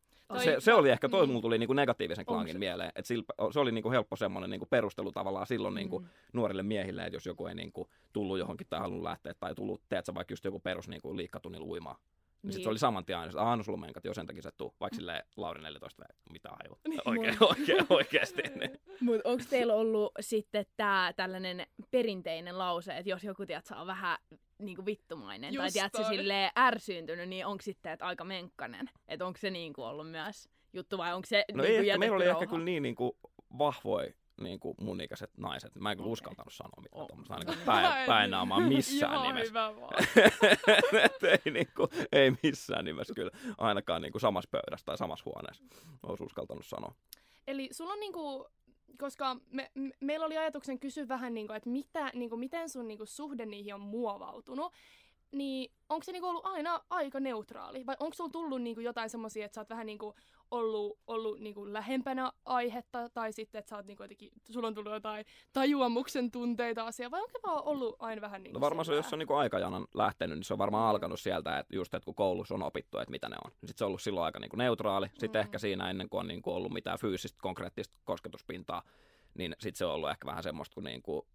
Se, 0.44 0.56
se, 0.59 0.74
oli 0.74 0.89
ehkä, 0.89 1.09
toi 1.09 1.25
mm. 1.25 1.30
mulla 1.30 1.42
tuli 1.42 1.57
niin 1.57 1.68
kuin 1.68 1.75
negatiivisen 1.75 2.25
klangin 2.25 2.54
se? 2.54 2.59
mieleen, 2.59 2.92
että 2.95 3.13
se 3.54 3.59
oli 3.59 3.71
niin 3.71 3.81
kuin 3.83 3.94
helppo 3.94 4.15
semmoinen 4.15 4.50
niin 4.50 4.60
kuin 4.60 4.69
perustelu 4.69 5.12
tavallaan 5.12 5.48
silloin 5.48 5.75
niin 5.75 5.89
kuin 5.89 6.03
mm. 6.03 6.10
nuorille 6.33 6.63
miehille, 6.63 7.06
että 7.06 7.15
jos 7.15 7.25
joku 7.25 7.48
ei 7.48 7.56
niin 7.56 7.71
kuin 7.71 7.89
tullut 8.13 8.39
johonkin 8.39 8.68
tai 8.69 8.80
halunnut 8.80 9.03
lähteä 9.03 9.33
tai 9.39 9.56
tullut, 9.56 9.81
tiedätkö, 9.89 10.13
vaikka 10.15 10.31
just 10.31 10.45
joku 10.45 10.60
perus 10.60 10.88
niin 10.88 11.01
kuin 11.01 11.18
liikkatunnilla 11.18 11.68
uimaan, 11.68 11.95
niin. 12.44 12.54
Sitten 12.54 12.63
se 12.63 12.69
oli 12.69 12.80
saman 12.80 13.06
tien 13.06 13.18
aina, 13.19 13.30
että 13.30 13.42
aah, 13.42 13.57
no 13.57 13.63
sulla 13.63 13.78
menkat 13.78 14.06
jo 14.06 14.13
sen 14.13 14.28
takia 14.28 14.42
se 14.42 14.50
tuu, 14.57 14.75
vaikka 14.80 14.95
silleen 14.95 15.24
Lauri 15.38 15.62
14 15.62 16.04
mitä 16.31 16.50
aivan. 16.51 16.78
Niin. 16.88 17.01
Oikein, 17.06 17.38
oikein, 17.42 17.86
oikeasti. 17.89 18.42
Niin. 18.42 18.80
Mutta 19.01 19.30
onko 19.30 19.44
teillä 19.50 19.74
ollut 19.74 20.12
sitten 20.19 20.66
tämä 20.78 21.13
tällainen 21.16 21.68
perinteinen 21.92 22.57
lause, 22.57 22.98
että 22.98 23.10
jos 23.10 23.24
joku 23.24 23.45
tiedät, 23.45 23.66
on 23.75 23.88
vähän 23.88 24.18
niinku 24.60 24.86
vittumainen 24.86 25.54
Just 25.54 25.63
tai 25.63 25.72
tiedätkö, 25.72 26.04
silleen 26.04 26.51
ärsyyntynyt, 26.57 27.30
niin 27.30 27.45
onko 27.45 27.62
sitten 27.62 27.92
että 27.92 28.06
aika 28.06 28.24
menkkanen? 28.24 28.89
Että 29.07 29.25
onko 29.25 29.39
se 29.39 29.50
niinku 29.50 29.84
ollut 29.84 30.12
myös 30.12 30.50
juttu 30.74 30.98
vai 30.98 31.13
onko 31.13 31.25
se 31.25 31.45
No 31.54 31.63
niinku 31.63 31.81
ei 31.81 31.89
ehkä, 31.89 32.00
meillä 32.00 32.16
oli 32.16 32.25
rauha? 32.25 32.42
ehkä 32.42 32.51
kyllä 32.51 32.66
niin 32.66 32.84
niinku 32.84 33.18
vahvoja 33.57 34.12
niin 34.42 34.60
kuin 34.60 34.75
mun 34.81 35.01
ikäiset 35.01 35.38
naiset. 35.38 35.75
Mä 35.75 35.92
en 35.92 35.98
kyllä 35.98 36.06
okay. 36.06 36.13
uskaltanut 36.13 36.54
sanoa 36.54 36.81
mitään 36.81 37.01
oh. 37.01 37.07
tuommoista, 37.07 37.34
ainakaan 37.34 37.57
päin, 37.66 38.07
päinaamaan 38.07 38.63
missään 38.63 39.13
Joo, 39.13 39.24
nimessä. 39.24 39.74
ei, 41.45 41.51
niin 41.51 41.68
kuin, 41.75 41.89
ei 42.12 42.31
missään 42.44 42.86
nimessä 42.86 43.13
kyllä, 43.13 43.31
ainakaan 43.57 44.01
niin 44.01 44.12
kuin 44.12 44.22
samassa 44.22 44.50
pöydässä 44.51 44.86
tai 44.86 44.98
samassa 44.98 45.25
huoneessa 45.25 45.63
olisi 46.04 46.24
uskaltanut 46.24 46.66
sanoa. 46.66 46.95
Eli 47.48 47.69
sulla 47.72 47.94
on 47.94 48.00
niin 48.00 48.13
kuin, 48.13 48.45
koska 48.98 49.38
me, 49.51 49.72
me, 49.75 49.92
meillä 50.01 50.25
oli 50.25 50.38
ajatuksen 50.38 50.80
kysyä 50.80 51.07
vähän, 51.07 51.34
niin 51.34 51.48
kuin, 51.48 51.57
että 51.57 51.69
mitä, 51.69 52.12
niin 52.13 52.30
kuin, 52.30 52.39
miten 52.39 52.69
sun 52.69 52.88
niin 52.88 52.98
kuin, 52.98 53.07
suhde 53.07 53.45
niihin 53.45 53.74
on 53.74 53.81
muovautunut, 53.81 54.74
niin 55.31 55.72
onko 55.89 56.04
se 56.04 56.12
niinku 56.12 56.28
ollut 56.28 56.45
aina 56.45 56.81
aika 56.89 57.19
neutraali? 57.19 57.86
Vai 57.86 57.95
onko 58.00 58.13
sulla 58.13 58.30
tullut 58.30 58.62
niinku 58.62 58.81
jotain 58.81 59.10
semmoisia, 59.10 59.45
että 59.45 59.56
sä 59.56 59.62
oot 59.62 59.69
vähän 59.69 59.86
niinku 59.86 60.16
ollut, 60.51 60.99
ollut 61.07 61.39
niinku 61.39 61.73
lähempänä 61.73 62.31
aihetta, 62.45 63.09
tai 63.09 63.33
sitten, 63.33 63.59
että 63.59 63.69
sä 63.69 63.75
oot 63.75 63.85
niinku 63.85 64.03
jotenkin, 64.03 64.31
sulla 64.49 64.67
on 64.67 64.73
tullut 64.73 64.94
jotain 64.94 65.25
tajuamuksen 65.53 66.31
tunteita 66.31 66.85
asiaa, 66.85 67.11
vai 67.11 67.21
onko 67.21 67.31
se 67.31 67.39
vaan 67.44 67.63
ollut 67.63 67.95
aina 67.99 68.21
vähän 68.21 68.44
niinku 68.44 68.59
No 68.59 68.61
varmaan 68.61 68.85
se, 68.85 68.95
jos 68.95 69.13
on 69.13 69.19
niinku 69.19 69.33
aikajanan 69.33 69.88
lähtenyt, 69.94 70.38
niin 70.38 70.44
se 70.44 70.53
on 70.53 70.59
varmaan 70.59 70.83
mm. 70.83 70.89
alkanut 70.89 71.19
sieltä, 71.19 71.59
että 71.59 71.75
just, 71.75 71.94
että 71.94 72.05
kun 72.05 72.15
koulussa 72.15 72.55
on 72.55 72.63
opittu, 72.63 72.97
että 72.97 73.11
mitä 73.11 73.29
ne 73.29 73.35
on. 73.45 73.51
Sitten 73.51 73.77
se 73.77 73.83
on 73.83 73.88
ollut 73.88 74.01
silloin 74.01 74.25
aika 74.25 74.39
niinku 74.39 74.55
neutraali. 74.55 75.07
Sitten 75.07 75.39
mm. 75.39 75.44
ehkä 75.44 75.59
siinä 75.59 75.89
ennen 75.89 76.09
kuin 76.09 76.19
on 76.19 76.27
niinku 76.27 76.51
ollut 76.51 76.71
mitään 76.71 77.00
fyysistä, 77.00 77.38
konkreettista 77.41 77.97
kosketuspintaa, 78.03 78.83
niin 79.33 79.55
sitten 79.59 79.77
se 79.77 79.85
on 79.85 79.93
ollut 79.93 80.09
ehkä 80.09 80.25
vähän 80.25 80.43
semmoista, 80.43 80.73
kun 80.73 80.83
niinku 80.83 81.27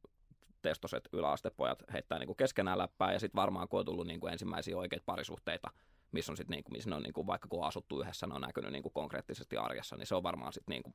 testoset 0.62 1.08
yläastepojat 1.12 1.82
heittää 1.92 2.18
niinku 2.18 2.34
keskenään 2.34 2.78
läppää, 2.78 3.12
ja 3.12 3.20
sitten 3.20 3.40
varmaan 3.40 3.68
kun 3.68 3.80
on 3.80 3.86
tullut 3.86 4.06
niinku 4.06 4.26
ensimmäisiä 4.26 4.76
oikeita 4.76 5.04
parisuhteita, 5.06 5.70
missä 6.12 6.32
on 6.32 6.36
sitten 6.36 6.54
niinku, 6.54 6.70
missä 6.70 6.96
on 6.96 7.02
niinku, 7.02 7.26
vaikka 7.26 7.48
kun 7.48 7.60
on 7.60 7.68
asuttu 7.68 8.00
yhdessä, 8.00 8.26
ne 8.26 8.34
on 8.34 8.40
näkynyt 8.40 8.72
niinku 8.72 8.90
konkreettisesti 8.90 9.56
arjessa, 9.56 9.96
niin 9.96 10.06
se 10.06 10.14
on 10.14 10.22
varmaan 10.22 10.52
sitten 10.52 10.72
niinku 10.72 10.94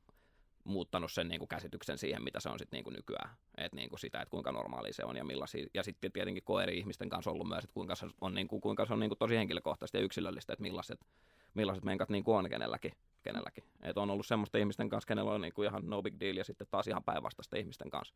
muuttanut 0.64 1.12
sen 1.12 1.28
niinku 1.28 1.46
käsityksen 1.46 1.98
siihen, 1.98 2.24
mitä 2.24 2.40
se 2.40 2.48
on 2.48 2.58
sitten 2.58 2.76
niinku 2.76 2.90
nykyään. 2.90 3.36
Et 3.56 3.72
niinku 3.72 3.96
sitä, 3.96 4.20
että 4.20 4.30
kuinka 4.30 4.52
normaali 4.52 4.92
se 4.92 5.04
on 5.04 5.16
ja 5.16 5.24
millaisia. 5.24 5.66
Ja 5.74 5.82
sitten 5.82 6.12
tietenkin 6.12 6.42
kun 6.44 6.62
eri 6.62 6.78
ihmisten 6.78 7.08
kanssa 7.08 7.30
ollut 7.30 7.48
myös, 7.48 7.64
että 7.64 7.74
kuinka 7.74 7.94
se 7.94 8.06
on, 8.20 8.34
niinku, 8.34 8.60
kuinka 8.60 8.86
se 8.86 8.92
on 8.92 9.00
niinku 9.00 9.16
tosi 9.16 9.36
henkilökohtaista 9.36 9.96
ja 9.96 10.02
yksilöllistä, 10.02 10.52
että 10.52 10.62
millaiset, 10.62 11.00
millaiset 11.54 11.84
menkat 11.84 12.08
niinku 12.08 12.34
on 12.34 12.50
kenelläkin. 12.50 12.92
kenelläkin. 13.22 13.64
Et 13.82 13.98
on 13.98 14.10
ollut 14.10 14.26
semmoista 14.26 14.58
ihmisten 14.58 14.88
kanssa, 14.88 15.08
kenellä 15.08 15.30
on 15.30 15.40
niinku 15.40 15.62
ihan 15.62 15.82
no 15.86 16.02
big 16.02 16.20
deal 16.20 16.36
ja 16.36 16.44
sitten 16.44 16.66
taas 16.70 16.86
ihan 16.86 17.04
päinvastaista 17.04 17.56
ihmisten 17.56 17.90
kanssa. 17.90 18.14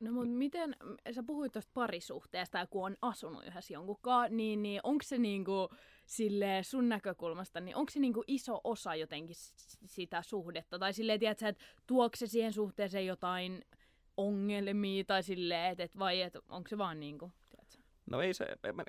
No 0.00 0.12
mutta 0.12 0.30
miten, 0.30 0.76
sä 1.12 1.22
puhuit 1.22 1.52
tuosta 1.52 1.70
parisuhteesta 1.74 2.58
ja 2.58 2.66
kun 2.66 2.86
on 2.86 2.96
asunut 3.02 3.44
yhdessä 3.46 3.74
jonkunkaan, 3.74 4.36
niin, 4.36 4.62
niin 4.62 4.80
onko 4.82 5.02
se 5.04 5.18
niinku 5.18 5.68
sille 6.06 6.60
sun 6.62 6.88
näkökulmasta, 6.88 7.60
niin 7.60 7.76
onko 7.76 7.90
se 7.90 8.00
niinku 8.00 8.24
iso 8.26 8.60
osa 8.64 8.94
jotenkin 8.94 9.36
sitä 9.86 10.22
suhdetta? 10.22 10.78
Tai 10.78 10.92
silleen, 10.92 11.20
tiedätkö, 11.20 11.48
että 11.48 11.64
tuokse 11.86 12.26
se 12.26 12.30
siihen 12.30 12.52
suhteeseen 12.52 13.06
jotain 13.06 13.64
ongelmia 14.16 15.04
tai 15.04 15.22
silleen, 15.22 15.72
että 15.72 15.82
et, 15.82 15.98
vai 15.98 16.22
et, 16.22 16.36
onko 16.48 16.68
se 16.68 16.78
vaan 16.78 17.00
niinku, 17.00 17.32
No 18.10 18.20
ei 18.20 18.34
se, 18.34 18.46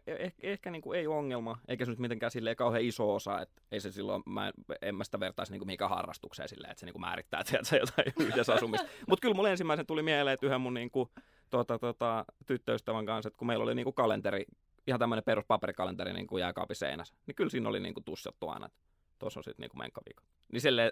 ehkä, 0.08 0.48
ehkä 0.48 0.72
niin 0.72 0.82
kuin 0.82 1.00
ei 1.00 1.08
ongelma, 1.08 1.58
eikä 1.68 1.86
se 1.86 1.92
nyt 1.92 2.00
mitenkään 2.00 2.32
silleen 2.32 2.56
kauhean 2.56 2.84
iso 2.84 3.16
osa, 3.16 3.42
että 3.42 3.62
ei 3.72 3.80
se 3.80 3.92
silloin, 3.92 4.24
mä 4.26 4.48
en, 4.48 4.54
en 4.82 4.96
mä 4.96 5.04
sitä 5.04 5.20
vertaisi 5.20 5.52
niin 5.52 5.60
kuin 5.60 5.68
mihinkään 5.68 5.90
harrastukseen 5.90 6.50
silleen, 6.50 6.72
että 6.72 6.80
se 6.80 6.86
niin 6.86 6.94
kuin 6.94 7.02
määrittää 7.02 7.44
tiedätkö, 7.50 7.78
jotain 7.78 8.14
yhdessä 8.20 8.54
asumista. 8.54 8.88
Mutta 9.08 9.22
kyllä 9.22 9.36
mulle 9.36 9.52
ensimmäisen 9.52 9.86
tuli 9.86 10.04
mieleen, 10.04 10.34
että 10.34 10.46
yhden 10.46 10.62
mun 10.62 10.74
niin 10.74 10.92
kuin, 10.92 11.10
tota, 11.50 11.80
tota, 11.80 12.26
tyttöystävän 12.46 13.06
kanssa, 13.06 13.28
että 13.28 13.38
kun 13.38 13.48
meillä 13.48 13.64
oli 13.64 13.76
niin 13.76 13.84
kuin 13.84 13.94
kalenteri, 13.94 14.46
ihan 14.88 15.00
tämmöinen 15.00 15.24
perusaperikalenteri 15.24 16.14
niin 16.14 16.28
kuin 16.28 16.42
jääkaapin 16.42 16.76
seinässä, 16.76 17.16
niin 17.28 17.36
kyllä 17.36 17.50
siinä 17.50 17.70
oli 17.70 17.80
niin 17.80 17.94
kuin 17.94 18.04
tussattu 18.04 18.50
aina, 18.50 18.66
että 18.66 18.80
tuossa 19.20 19.40
on 19.40 19.44
sitten 19.44 19.64
niinku 19.64 19.78
menkkaviikko. 19.78 20.24
Niin 20.52 20.62
sille, 20.62 20.92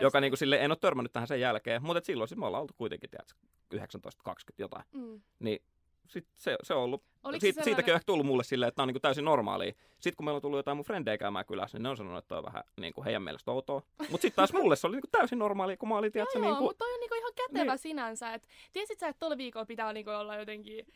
joka 0.00 0.20
niinku 0.20 0.36
sille, 0.36 0.64
en 0.64 0.70
ole 0.70 0.78
törmännyt 0.80 1.12
tähän 1.12 1.28
sen 1.28 1.40
jälkeen, 1.40 1.82
mutta 1.82 2.04
silloin 2.04 2.28
siis 2.28 2.38
me 2.38 2.46
ollaan 2.46 2.62
oltu 2.62 2.74
kuitenkin, 2.76 3.10
tiedätkö, 3.10 3.38
19-20 3.74 4.30
jotain. 4.58 4.84
Mm. 4.92 5.20
Niin 5.38 5.62
sit 6.08 6.26
se, 6.36 6.56
se 6.62 6.74
on 6.74 6.82
ollut, 6.82 7.02
Oliko 7.24 7.36
se 7.36 7.40
siitä, 7.40 7.54
sellainen- 7.54 7.64
siitäkin 7.64 7.92
on 7.92 7.96
ehkä 7.96 8.06
tullut 8.06 8.26
mulle 8.26 8.44
silleen, 8.44 8.68
että 8.68 8.76
tämä 8.76 8.84
on 8.84 8.88
niin 8.88 9.02
täysin 9.02 9.24
normaalia. 9.24 9.72
Sitten 10.00 10.16
kun 10.16 10.24
meillä 10.24 10.36
on 10.36 10.42
tullut 10.42 10.58
jotain 10.58 10.76
mun 10.76 10.84
frendejä 10.84 11.18
käymään 11.18 11.46
kylässä, 11.46 11.78
niin 11.78 11.82
ne 11.82 11.88
on 11.88 11.96
sanonut, 11.96 12.18
että 12.24 12.36
on 12.38 12.44
vähän 12.44 12.64
niin 12.80 12.92
kuin 12.92 13.04
heidän 13.04 13.22
mielestä 13.22 13.50
outoa. 13.50 13.82
Mutta 13.98 14.22
sitten 14.22 14.36
taas 14.36 14.52
mulle 14.52 14.76
se 14.76 14.86
oli 14.86 14.96
niin 14.96 15.02
kuin 15.02 15.10
täysin 15.10 15.38
normaalia, 15.38 15.76
kun 15.76 15.88
mä 15.88 15.96
olin, 15.96 16.12
tiedätkö, 16.12 16.38
Joo, 16.38 16.44
niin 16.46 16.56
kuin, 16.56 16.64
mutta 16.64 16.78
toi 16.84 16.94
on 16.94 17.00
niinku 17.00 17.14
ihan 17.14 17.32
kätevä 17.36 17.72
Niin. 17.72 17.78
sinänsä. 17.78 18.34
Et, 18.34 18.48
tiesit 18.72 18.98
sä, 18.98 19.08
että 19.08 19.20
tuolla 19.20 19.36
viikolla 19.38 19.66
pitää 19.66 19.92
niinku 19.92 20.10
olla 20.10 20.36
jotenkin 20.36 20.86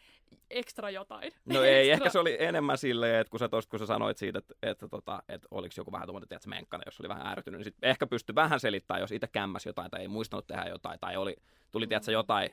ekstra 0.50 0.90
jotain? 0.90 1.32
No 1.44 1.62
ei, 1.62 1.88
Ekstra- 1.88 1.92
ehkä 1.92 2.10
se 2.10 2.18
oli 2.18 2.36
enemmän 2.40 2.78
silleen, 2.78 3.20
että 3.20 3.30
kun 3.30 3.40
sä, 3.40 3.48
tosta, 3.48 3.70
kun 3.70 3.78
sä 3.78 3.86
sanoit 3.86 4.16
siitä, 4.18 4.38
että, 4.38 4.54
että, 4.62 4.88
tota, 4.88 5.22
että 5.28 5.48
oliko 5.50 5.74
joku 5.76 5.92
vähän 5.92 6.06
tuommoinen, 6.06 6.28
tiedätkö, 6.28 6.48
menkkana, 6.50 6.82
jos 6.86 7.00
oli 7.00 7.08
vähän 7.08 7.26
ärtynyt, 7.26 7.58
niin 7.58 7.64
sit 7.64 7.76
ehkä 7.82 8.06
pystyi 8.06 8.34
vähän 8.34 8.60
selittämään, 8.60 9.00
jos 9.00 9.12
itse 9.12 9.26
kämmäsi 9.26 9.68
jotain 9.68 9.90
tai 9.90 10.00
ei 10.00 10.08
muistanut 10.08 10.46
tehdä 10.46 10.64
jotain, 10.68 11.00
tai 11.00 11.16
oli, 11.16 11.36
tuli, 11.72 11.86
tiedätkö, 11.86 12.10
Mm. 12.10 12.12
jotain, 12.12 12.50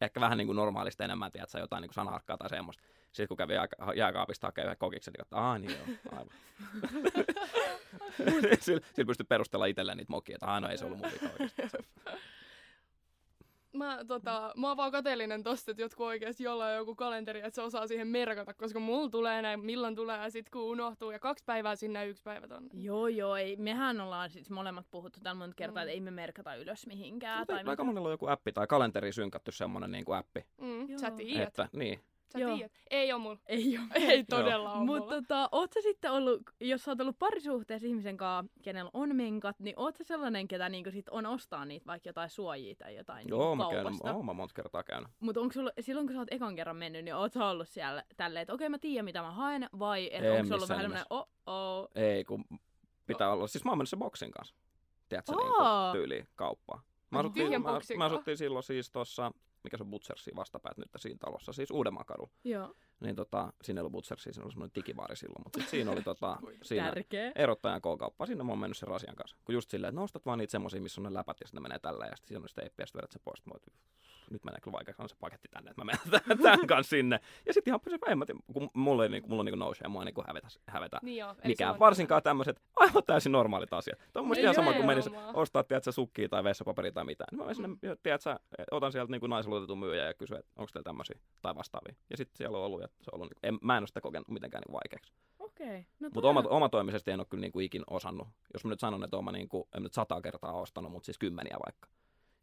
ehkä 0.00 0.20
vähän 0.20 0.38
niin 0.38 0.46
kuin 0.46 0.56
normaalista 0.56 1.04
enemmän, 1.04 1.32
tiedätkö, 1.32 1.58
jotain 1.58 1.80
niin 1.82 1.88
kuin 1.88 1.94
sanaharkkaa 1.94 2.36
tai 2.36 2.48
semmoista. 2.48 2.82
Sitten 3.12 3.28
kun 3.28 3.36
kävi 3.36 3.54
jääka- 3.54 3.94
jääkaapista 3.94 4.46
hakemaan 4.46 4.66
yhden 4.66 4.78
kokiksen, 4.78 5.12
niin 5.12 5.22
että 5.22 5.36
aah 5.36 5.58
niin 5.58 5.70
joo, 5.72 5.96
aivan. 6.12 6.28
sillä, 8.60 8.80
sillä 8.92 9.06
pystyi 9.06 9.26
perustella 9.28 9.66
itselleen 9.66 9.98
niitä 9.98 10.12
mokia, 10.12 10.34
että 10.36 10.46
aah 10.46 10.60
no 10.60 10.68
ei 10.68 10.78
se 10.78 10.84
ollut 10.84 10.98
mun 10.98 11.10
vika 11.12 11.26
oikeasti. 11.40 11.78
Mä, 13.72 13.98
tota, 14.06 14.52
mä 14.56 14.68
oon 14.68 14.76
vaan 14.76 14.92
kateellinen 14.92 15.42
tosta, 15.42 15.70
että 15.70 15.82
jotkut 15.82 16.06
oikeasti 16.06 16.42
jollain 16.44 16.70
on 16.72 16.76
joku 16.76 16.94
kalenteri, 16.94 17.38
että 17.38 17.50
se 17.54 17.62
osaa 17.62 17.86
siihen 17.86 18.06
merkata, 18.08 18.54
koska 18.54 18.80
mulla 18.80 19.10
tulee 19.10 19.42
näin, 19.42 19.60
milloin 19.64 19.94
tulee, 19.96 20.18
ja 20.18 20.30
sit 20.30 20.50
kun 20.50 20.62
unohtuu, 20.62 21.10
ja 21.10 21.18
kaksi 21.18 21.44
päivää 21.44 21.76
sinne 21.76 21.98
ja 21.98 22.04
yksi 22.04 22.22
päivä 22.22 22.48
tonne. 22.48 22.70
Joo, 22.74 23.08
joo, 23.08 23.36
ei. 23.36 23.56
Mehän 23.56 24.00
ollaan 24.00 24.30
siis 24.30 24.50
molemmat 24.50 24.86
puhuttu 24.90 25.20
täällä 25.22 25.38
monta 25.38 25.54
kertaa, 25.54 25.82
Mm. 25.82 25.86
että 25.88 25.92
ei 25.92 26.00
me 26.00 26.10
merkata 26.10 26.54
ylös 26.54 26.86
mihinkään. 26.86 27.38
Mutta 27.38 27.54
tai 27.54 27.62
aika 27.66 27.84
monella 27.84 28.08
on 28.08 28.12
joku 28.12 28.26
appi 28.26 28.52
tai 28.52 28.66
kalenteri 28.66 29.12
synkätty 29.12 29.52
semmoinen 29.52 29.90
niin 29.92 30.04
kuin 30.04 30.16
appi, 30.18 30.44
Mm, 30.60 30.88
Joo. 30.90 30.98
sä 30.98 31.10
tiedät, 31.10 31.48
että 31.48 31.68
niin. 31.72 32.00
Sä 32.32 32.38
Joo. 32.38 32.56
tiedät. 32.56 32.72
Ei 32.90 33.12
oo 33.12 33.18
mulla. 33.18 33.38
Ei 33.46 33.78
oo. 33.78 33.84
Ei 34.10 34.24
todella 34.24 34.72
oo 34.72 34.84
Mutta 34.84 35.14
tota, 35.14 35.48
oot 35.52 35.72
sä 35.72 35.80
sitten 35.82 36.12
ollut, 36.12 36.42
jos 36.60 36.84
sä 36.84 36.90
oot 36.90 37.00
ollut 37.00 37.18
parisuhteessa 37.18 37.88
ihmisen 37.88 38.16
kanssa, 38.16 38.52
kenellä 38.62 38.90
on 38.94 39.16
menkat, 39.16 39.60
niin 39.60 39.74
oot 39.78 39.96
sä 39.96 40.04
sellainen, 40.04 40.48
ketä 40.48 40.68
niinku 40.68 40.90
sit 40.90 41.08
on 41.08 41.26
ostaa 41.26 41.64
niitä 41.64 41.86
vaikka 41.86 42.08
jotain 42.08 42.30
suojia 42.30 42.74
tai 42.74 42.96
jotain 42.96 43.28
Joo, 43.28 43.40
niinku 43.40 43.56
mä, 43.56 43.70
käyn, 43.70 43.82
kaupasta? 43.82 44.14
oon 44.14 44.26
mä 44.26 44.32
monta 44.32 44.54
kertaa 44.54 44.82
käynyt. 44.82 45.08
Mutta 45.20 45.40
onko 45.40 45.52
sulla, 45.52 45.72
silloin 45.80 46.06
kun 46.06 46.14
sä 46.14 46.20
oot 46.20 46.32
ekan 46.32 46.56
kerran 46.56 46.76
mennyt, 46.76 47.04
niin 47.04 47.14
oot 47.14 47.32
sä 47.32 47.46
ollut 47.46 47.68
siellä 47.68 48.04
tälleen, 48.16 48.42
että 48.42 48.54
okei 48.54 48.68
mä 48.68 48.78
tiedän 48.78 49.04
mitä 49.04 49.22
mä 49.22 49.30
haen, 49.30 49.68
vai 49.78 50.10
että 50.12 50.32
onko 50.32 50.44
se 50.44 50.54
ollut 50.54 50.68
vähän 50.68 50.84
semmoinen 50.84 51.06
oh 51.10 51.28
oh 51.46 51.88
Ei, 51.94 52.24
kun 52.24 52.44
pitää 53.06 53.32
olla. 53.32 53.46
Siis 53.46 53.64
mä 53.64 53.70
oon 53.70 53.78
mennyt 53.78 53.88
sen 53.88 53.98
boksin 53.98 54.30
kanssa. 54.30 54.54
Tiedätkö, 55.08 55.32
niin 55.32 55.52
Aa. 55.58 55.92
kuin 55.92 56.00
tyyliin 56.00 56.28
kauppaan. 56.36 56.82
Mä 57.10 57.18
asuttiin, 57.18 57.62
mä, 57.62 57.78
mä 57.98 58.04
asuttiin 58.04 58.36
silloin 58.36 58.62
siis 58.62 58.90
tuossa, 58.90 59.32
mikä 59.64 59.76
se 59.76 59.82
on 59.82 59.90
Butchersin 59.90 60.36
vastapäät 60.36 60.78
nyt 60.78 60.88
siinä 60.96 61.18
talossa, 61.18 61.52
siis 61.52 61.70
Uudenmaan 61.70 62.06
kadulla. 62.06 62.30
Joo, 62.44 62.74
Niin 63.00 63.16
tota, 63.16 63.52
siinä 63.62 63.78
ei 63.78 63.80
ollut 63.80 63.92
Butchersia, 63.92 64.32
siinä 64.32 64.44
oli 64.44 64.52
semmoinen 64.52 64.74
digibaari 64.74 65.16
silloin, 65.16 65.42
mutta 65.44 65.70
siinä 65.70 65.90
oli 65.90 66.02
tota, 66.02 66.36
siinä 66.62 66.84
tärkeä. 66.88 67.32
erottajan 67.34 67.80
K-kauppa, 67.80 68.26
sinne 68.26 68.44
mä 68.44 68.52
oon 68.52 68.58
mennyt 68.58 68.78
sen 68.78 68.88
rasian 68.88 69.16
kanssa. 69.16 69.36
Kun 69.44 69.54
just 69.54 69.70
silleen, 69.70 69.88
että 69.88 70.00
nostat 70.00 70.26
vaan 70.26 70.38
niitä 70.38 70.50
semmosia, 70.50 70.80
missä 70.82 71.00
on 71.00 71.04
ne 71.04 71.14
läpät 71.14 71.40
ja 71.40 71.46
sitten 71.46 71.62
ne 71.62 71.68
menee 71.68 71.78
tällä 71.78 72.04
ja 72.04 72.16
sitten 72.16 72.28
siinä 72.28 72.42
on 72.42 72.48
sitä 72.48 72.60
teippiä 72.60 72.82
ja 72.82 72.86
sitten 72.86 72.98
vedät 72.98 73.12
se 73.12 73.18
pois. 73.24 73.46
Mä 73.46 73.52
nyt 74.30 74.44
menee 74.44 74.60
kyllä 74.60 74.72
vaikeaksi, 74.72 75.02
on 75.02 75.08
se 75.08 75.16
paketti 75.20 75.48
tänne, 75.48 75.70
että 75.70 75.84
mä 75.84 75.84
menen 75.84 76.22
tämän, 76.42 76.66
kanssa 76.66 76.90
sinne. 76.90 77.20
Ja 77.46 77.54
sitten 77.54 77.70
ihan 77.70 77.80
pysyvä, 77.80 78.06
en 78.08 78.18
mä 78.18 78.26
tiedä, 78.26 78.40
kun 78.52 78.70
mulla, 78.74 79.08
niin, 79.08 79.22
mulla 79.26 79.40
on 79.40 79.46
niin 79.46 79.58
nousee 79.58 79.84
ja 79.84 79.88
mua 79.88 80.04
niin 80.04 80.14
hävetä, 80.26 80.48
hävetä 80.66 80.98
Niin 81.02 81.16
joo. 81.18 81.34
mikään. 81.44 81.78
Varsinkaan 81.78 82.22
tämmöiset 82.22 82.62
aivan 82.76 83.02
täysin 83.06 83.32
normaalit 83.32 83.72
asiat. 83.72 83.98
Tuo 84.12 84.22
on 84.22 84.28
musta 84.28 84.38
Niin 84.38 84.44
ihan 84.44 84.54
sama, 84.54 84.72
kun 84.72 84.86
menis 84.86 85.10
ostaa, 85.34 85.62
tiedätkö, 85.62 85.92
sukkia 85.92 86.28
tai 86.28 86.44
vessapaperia 86.44 86.92
tai 86.92 87.04
mitään. 87.04 87.28
Niin 87.30 87.38
mä 87.38 87.44
menen 87.44 87.56
sinne, 87.56 87.96
tiedätkö, 88.02 88.36
otan 88.70 88.92
sieltä 88.92 89.10
niin 89.10 89.30
naisluotetun 89.30 89.78
myyjä 89.78 90.04
ja 90.04 90.14
kysyn, 90.14 90.38
että 90.38 90.52
onko 90.56 90.70
teillä 90.72 90.84
tämmöisiä 90.84 91.18
tai 91.42 91.54
vastaavia. 91.54 91.94
Ja 92.10 92.16
sitten 92.16 92.36
siellä 92.36 92.58
on 92.58 92.64
ollut, 92.64 92.80
ja 92.80 92.88
se 92.88 93.10
on 93.12 93.20
ollut, 93.20 93.30
niin 93.30 93.54
en, 93.54 93.58
mä 93.62 93.76
en 93.76 93.82
ole 93.82 93.86
sitä 93.86 94.00
kokenut 94.00 94.28
mitenkään 94.28 94.62
niin 94.66 94.72
vaikeaksi. 94.72 95.12
Okei. 95.38 95.66
Okay. 95.66 95.82
No 96.00 96.08
Mutta 96.14 96.28
oma, 96.28 96.42
omatoimisesti 96.48 97.10
en 97.10 97.20
ole 97.20 97.26
kyllä 97.30 97.40
niin 97.40 97.52
kuin 97.52 97.66
ikin 97.66 97.82
osannut. 97.90 98.28
Jos 98.52 98.64
mä 98.64 98.70
nyt 98.70 98.80
sanon, 98.80 99.04
että 99.04 99.16
olen 99.16 99.34
niin 99.34 99.48
kuin, 99.48 99.64
en 99.76 99.82
nyt 99.82 99.92
sata 99.92 100.20
kertaa 100.22 100.52
ostanut, 100.52 100.92
mutta 100.92 101.06
siis 101.06 101.18
kymmeniä 101.18 101.56
vaikka. 101.66 101.88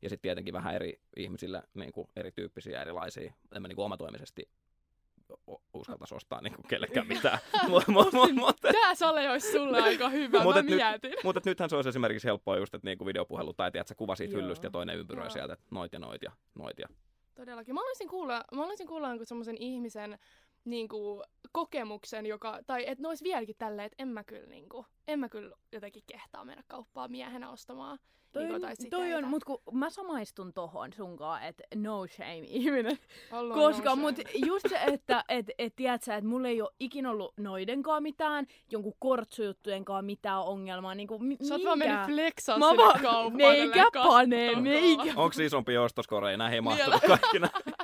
Ja 0.01 0.10
sitten 0.10 0.22
tietenkin 0.22 0.54
vähän 0.54 0.75
eri 0.75 1.00
ihmisille 1.18 1.63
niin 1.74 1.92
kuin 1.92 2.08
erityyppisiä, 2.16 2.82
erilaisia. 2.82 3.34
En 3.56 3.62
mä 3.62 3.68
niin 3.68 3.75
kuin 3.75 3.86
omatoimisesti 3.86 4.50
uskaltaisi 5.74 6.16
ostaa 6.16 6.42
niin 6.42 6.56
kuin 6.56 6.68
kellekään 6.68 7.08
mitään. 7.08 7.39
Tää 8.62 8.96
Sale 8.96 9.30
olisi 9.30 9.51
sulle 9.51 9.82
aika 9.82 10.10
hyvä, 10.10 10.44
mä 10.44 10.62
nyt- 10.62 10.75
mietin. 10.75 11.13
Mutta 11.24 11.42
nythän 11.46 11.70
se 11.70 11.75
olisi 11.75 11.89
esimerkiksi 11.89 12.27
helppoa 12.27 12.58
just, 12.58 12.75
että 12.75 12.88
niinku 12.88 13.06
videopuhelu 13.06 13.54
tai 13.54 13.72
tiedät, 13.72 13.88
sä 13.88 13.96
kuva 13.96 14.16
siitä 14.16 14.34
Joo. 14.34 14.42
hyllystä 14.42 14.68
ja 14.68 14.72
toinen 14.72 14.98
ympyröi 14.98 15.32
sieltä, 15.32 15.54
että 15.54 15.66
noit 15.72 15.94
ja 15.94 16.00
noit 16.00 16.22
ja 16.22 16.32
noit. 16.56 16.80
Ja... 16.80 16.88
Todellakin. 17.36 17.74
Mä 17.74 17.80
haluaisin 17.80 18.08
kuulla, 18.08 18.44
mä 18.51 18.62
haluaisin 18.62 18.88
kuulla 18.88 19.08
semmoisen 19.24 19.58
ihmisen 19.60 20.20
niinku, 20.70 21.24
kokemuksen, 21.52 22.26
joka, 22.26 22.60
tai 22.68 22.84
että 22.88 23.02
ne 23.02 23.08
olisi 23.08 23.24
vieläkin 23.24 23.56
tälleen, 23.58 23.86
että 23.86 24.04
en 24.04 24.08
mä 24.08 24.24
kyllä, 24.24 24.48
niinku, 24.48 24.86
en 25.08 25.20
mä 25.20 25.30
kyllä 25.30 25.56
jotenkin 25.72 26.04
kehtaa 26.08 26.46
mennä 26.46 26.64
kauppaa 26.68 27.08
miehenä 27.08 27.50
ostamaan. 27.50 28.00
Toi, 28.34 28.42
niinku, 28.44 28.56
on, 28.56 28.62
tai 28.62 28.76
toi 28.90 29.14
on, 29.14 29.28
mut 29.28 29.44
kun 29.44 29.62
mä 29.72 29.90
samaistun 29.90 30.54
tohon 30.54 30.94
sunkaan, 30.94 31.44
että 31.44 31.64
no 31.76 32.08
shame 32.08 32.38
ihminen. 32.48 32.98
Ollut 33.32 33.54
Koska 33.56 33.90
no 33.90 33.96
mut 33.96 34.16
shame. 34.16 34.46
just 34.48 34.66
se, 34.70 34.80
että 34.88 35.24
et, 35.30 35.46
et, 35.58 35.76
tiedät 35.76 36.04
sä, 36.04 36.16
että 36.16 36.28
mulla 36.30 36.48
ei 36.48 36.62
ole 36.62 36.70
ikinä 36.80 37.10
ollut 37.12 37.34
noidenkaan 37.38 38.04
mitään, 38.04 38.48
jonkun 38.72 38.94
kortsujuttujenkaan 39.00 40.06
mitään 40.06 40.42
ongelmaa. 40.42 40.96
Niinku, 40.96 41.20
mi- 41.20 41.38
Sä 41.44 41.54
oot 41.54 41.64
vaan 41.66 41.78
mennyt 41.80 42.06
flexaa 42.06 42.60
Mä 42.60 42.70
sinne 42.70 42.84
vaan, 42.84 43.00
kauppaan. 43.02 43.34
meikä 43.38 43.86
panee, 43.94 44.56
meikä. 44.56 45.04
Onko 45.16 45.36
isompi 45.44 45.78
ostoskoreja? 45.78 46.38
Näihin 46.38 46.56
ei 46.56 46.62
Niin, 46.76 46.90
mahtunut 46.90 47.02
kaikki. 47.22 47.40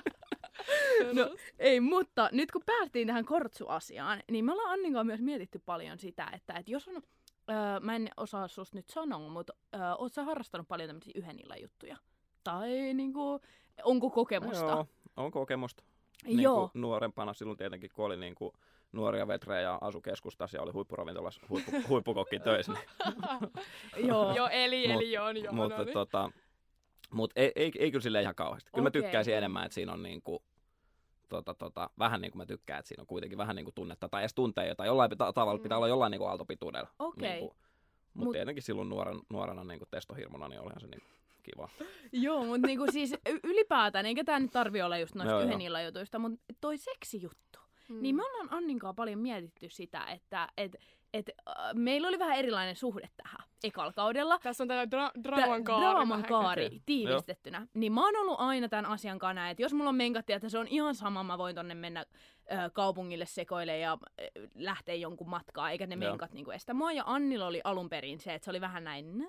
No, 1.13 1.35
ei, 1.59 1.79
mutta 1.79 2.29
nyt 2.31 2.51
kun 2.51 2.61
päästiin 2.65 3.07
tähän 3.07 3.25
kortsuasiaan, 3.25 4.23
niin 4.31 4.45
me 4.45 4.51
ollaan 4.51 4.71
Annin 4.71 4.93
kanssa 4.93 5.03
myös 5.03 5.21
mietitty 5.21 5.59
paljon 5.59 5.97
sitä, 5.99 6.29
että, 6.33 6.53
että 6.53 6.71
jos 6.71 6.87
on, 6.87 6.95
öö, 7.49 7.79
mä 7.81 7.95
en 7.95 8.09
osaa 8.17 8.47
susta 8.47 8.77
nyt 8.77 8.89
sanoa, 8.89 9.29
mutta 9.29 9.53
öö, 9.75 9.81
oot 9.97 10.13
sä 10.13 10.23
harrastanut 10.23 10.67
paljon 10.67 10.89
tämmöisiä 10.89 11.13
yhden 11.15 11.39
illan 11.39 11.61
juttuja? 11.61 11.97
Tai 12.43 12.93
niinku, 12.93 13.41
onko 13.83 14.09
kokemusta? 14.09 14.65
Joo, 14.65 14.87
on 15.17 15.31
kokemusta. 15.31 15.83
Joo. 16.25 16.35
Niin 16.35 16.49
kuin 16.49 16.81
nuorempana 16.81 17.33
silloin 17.33 17.57
tietenkin, 17.57 17.89
kun 17.93 18.05
oli 18.05 18.17
niin 18.17 18.35
kuin 18.35 18.51
nuoria 18.91 19.27
vetrejä 19.27 19.61
ja 19.61 19.77
asu 19.81 20.01
keskustassa 20.01 20.57
ja 20.57 20.61
oli 20.61 20.71
huippuravintolassa 20.71 21.41
huippu, 21.49 21.71
huippukokki 21.89 22.39
töissä. 22.39 22.71
Niin, 22.71 24.07
Joo. 24.07 24.33
Joo, 24.37 24.49
eli, 24.51 24.87
Mut- 24.87 24.95
eli 24.95 25.17
on, 25.17 25.43
joo, 25.43 25.53
mutta 25.53 25.77
no 25.77 25.83
niin. 25.83 25.93
tota, 25.93 26.31
mut 27.11 27.31
ei, 27.35 27.51
ei, 27.55 27.71
ei, 27.79 27.91
kyllä 27.91 28.03
sille 28.03 28.21
ihan 28.21 28.35
kauheasti. 28.35 28.71
Kyllä 28.71 28.87
Okei. 28.87 29.01
mä 29.01 29.05
tykkäisin 29.05 29.35
enemmän, 29.35 29.65
että 29.65 29.73
siinä 29.73 29.93
on 29.93 30.03
niin 30.03 30.21
kuin, 30.21 30.39
tota, 31.29 31.53
tota, 31.53 31.89
vähän 31.99 32.21
niin 32.21 32.31
kuin 32.31 32.37
mä 32.37 32.45
tykkään, 32.45 32.79
että 32.79 32.87
siinä 32.87 33.01
on 33.01 33.07
kuitenkin 33.07 33.37
vähän 33.37 33.55
niin 33.55 33.63
kuin 33.65 33.75
tunnetta 33.75 34.09
tai 34.09 34.21
edes 34.21 34.33
tuntee 34.33 34.67
jotain. 34.67 34.87
Jollain 34.87 35.09
pita, 35.09 35.33
tavalla 35.33 35.59
pitää 35.61 35.75
Mm. 35.75 35.77
olla 35.77 35.87
jollain 35.87 36.11
niin 36.11 36.19
kuin 36.19 36.29
aaltopituudella. 36.29 36.89
Okei. 36.99 37.29
Niin 37.29 37.39
kuin, 37.39 37.57
mutta 38.13 38.29
Mut- 38.29 38.33
tietenkin 38.33 38.63
silloin 38.63 38.89
nuoren, 38.89 39.19
nuorena 39.29 39.63
niin 39.63 39.79
kuin 39.79 39.89
testohirmona, 39.91 40.47
niin 40.47 40.61
olihan 40.61 40.81
se 40.81 40.87
niin 40.87 41.01
kiva. 41.43 41.69
Joo, 42.11 42.45
mutta 42.45 42.67
niinku 42.67 42.85
siis 42.91 43.13
ylipäätään, 43.43 44.05
eikä 44.05 44.23
tämä 44.23 44.39
nyt 44.39 44.51
tarvi 44.51 44.81
olla 44.81 44.97
just 44.97 45.15
noista 45.15 45.41
yhden 45.43 45.61
illan 45.61 45.85
jutuista, 45.85 46.19
mutta 46.19 46.39
toi 46.61 46.77
seksijuttu. 46.77 47.59
Mm. 47.89 48.01
Niin 48.01 48.15
me 48.15 48.23
ollaan 48.25 48.53
Anninkaan 48.53 48.95
paljon 48.95 49.19
mietitty 49.19 49.69
sitä, 49.69 50.05
että 50.05 50.47
et, 50.57 50.75
et, 51.13 51.29
äh, 51.49 51.55
meillä 51.73 52.07
oli 52.07 52.19
vähän 52.19 52.37
erilainen 52.37 52.75
suhde 52.75 53.09
tähän 53.17 53.47
ekalla 53.63 53.93
kaudella. 53.93 54.39
Tässä 54.39 54.63
on 54.63 54.67
tämä 54.67 54.83
dra- 54.83 54.87
Tää 54.89 55.23
draaman 55.23 55.63
kaari. 55.63 55.81
Draaman 55.81 56.23
kaari 56.23 56.81
tiivistettynä. 56.85 57.67
Niin 57.73 57.93
mä 57.93 58.05
oon 58.05 58.15
ollut 58.17 58.39
aina 58.39 58.69
tämän 58.69 58.85
asian 58.85 59.19
kanssa 59.19 59.49
että 59.49 59.63
jos 59.63 59.73
mulla 59.73 59.89
on 59.89 59.95
menkatti, 59.95 60.33
että 60.33 60.49
se 60.49 60.57
on 60.57 60.67
ihan 60.67 60.95
sama, 60.95 61.23
mä 61.23 61.37
voin 61.37 61.55
tonne 61.55 61.73
mennä 61.73 62.05
ö, 62.51 62.69
kaupungille 62.73 63.25
sekoille 63.25 63.77
ja 63.77 63.97
ö, 64.21 64.23
lähteä 64.55 64.95
jonkun 64.95 65.29
matkaa, 65.29 65.71
eikä 65.71 65.87
ne 65.87 65.95
Joo. 65.95 66.11
menkat 66.11 66.33
niinku 66.33 66.51
estä. 66.51 66.73
Mua 66.73 66.91
ja 66.91 67.03
Annilla 67.05 67.45
oli 67.47 67.61
alun 67.63 67.89
perin 67.89 68.19
se, 68.19 68.33
että 68.33 68.45
se 68.45 68.49
oli 68.51 68.61
vähän 68.61 68.83
näin, 68.83 69.27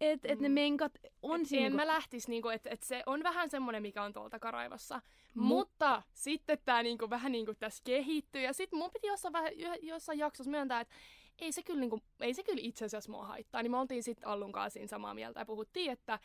että 0.00 0.28
et 0.32 0.40
ne 0.40 0.48
Mm. 0.48 0.54
menkat 0.54 0.92
on 1.22 1.40
Et 1.40 1.46
siinä. 1.46 1.66
en 1.66 1.72
niinku- 1.72 1.76
mä 1.86 1.86
lähtis, 1.86 2.28
niinku, 2.28 2.48
että 2.48 2.70
et 2.70 2.82
se 2.82 3.02
on 3.06 3.22
vähän 3.22 3.50
semmoinen, 3.50 3.82
mikä 3.82 4.02
on 4.02 4.12
tuolta 4.12 4.38
Karaivassa. 4.38 4.98
Mu- 4.98 5.40
Mutta 5.40 6.02
sitten 6.14 6.58
tämä 6.64 6.82
niinku, 6.82 7.10
vähän 7.10 7.32
niinku 7.32 7.54
tässä 7.54 7.82
kehittyy. 7.84 8.42
Ja 8.42 8.52
sitten 8.52 8.78
mun 8.78 8.90
piti 8.90 9.06
jossain, 9.06 9.32
vähän, 9.32 9.58
jo- 9.58 9.78
jossain 9.82 10.18
jaksossa 10.18 10.50
myöntää, 10.50 10.80
että 10.80 10.94
ei 11.38 11.52
se 11.52 11.62
kyllä, 11.62 11.80
niinku, 11.80 12.00
ei 12.20 12.34
se 12.34 12.42
kyllä 12.42 12.60
itse 12.62 12.84
asiassa 12.84 13.10
mua 13.12 13.26
haittaa. 13.26 13.62
Niin 13.62 13.70
me 13.70 13.78
oltiin 13.78 14.02
sitten 14.02 14.28
Allun 14.28 14.52
kanssa 14.52 14.70
siinä 14.74 14.86
samaa 14.86 15.14
mieltä 15.14 15.40
ja 15.40 15.46
puhuttiin, 15.46 15.90
että 15.92 16.18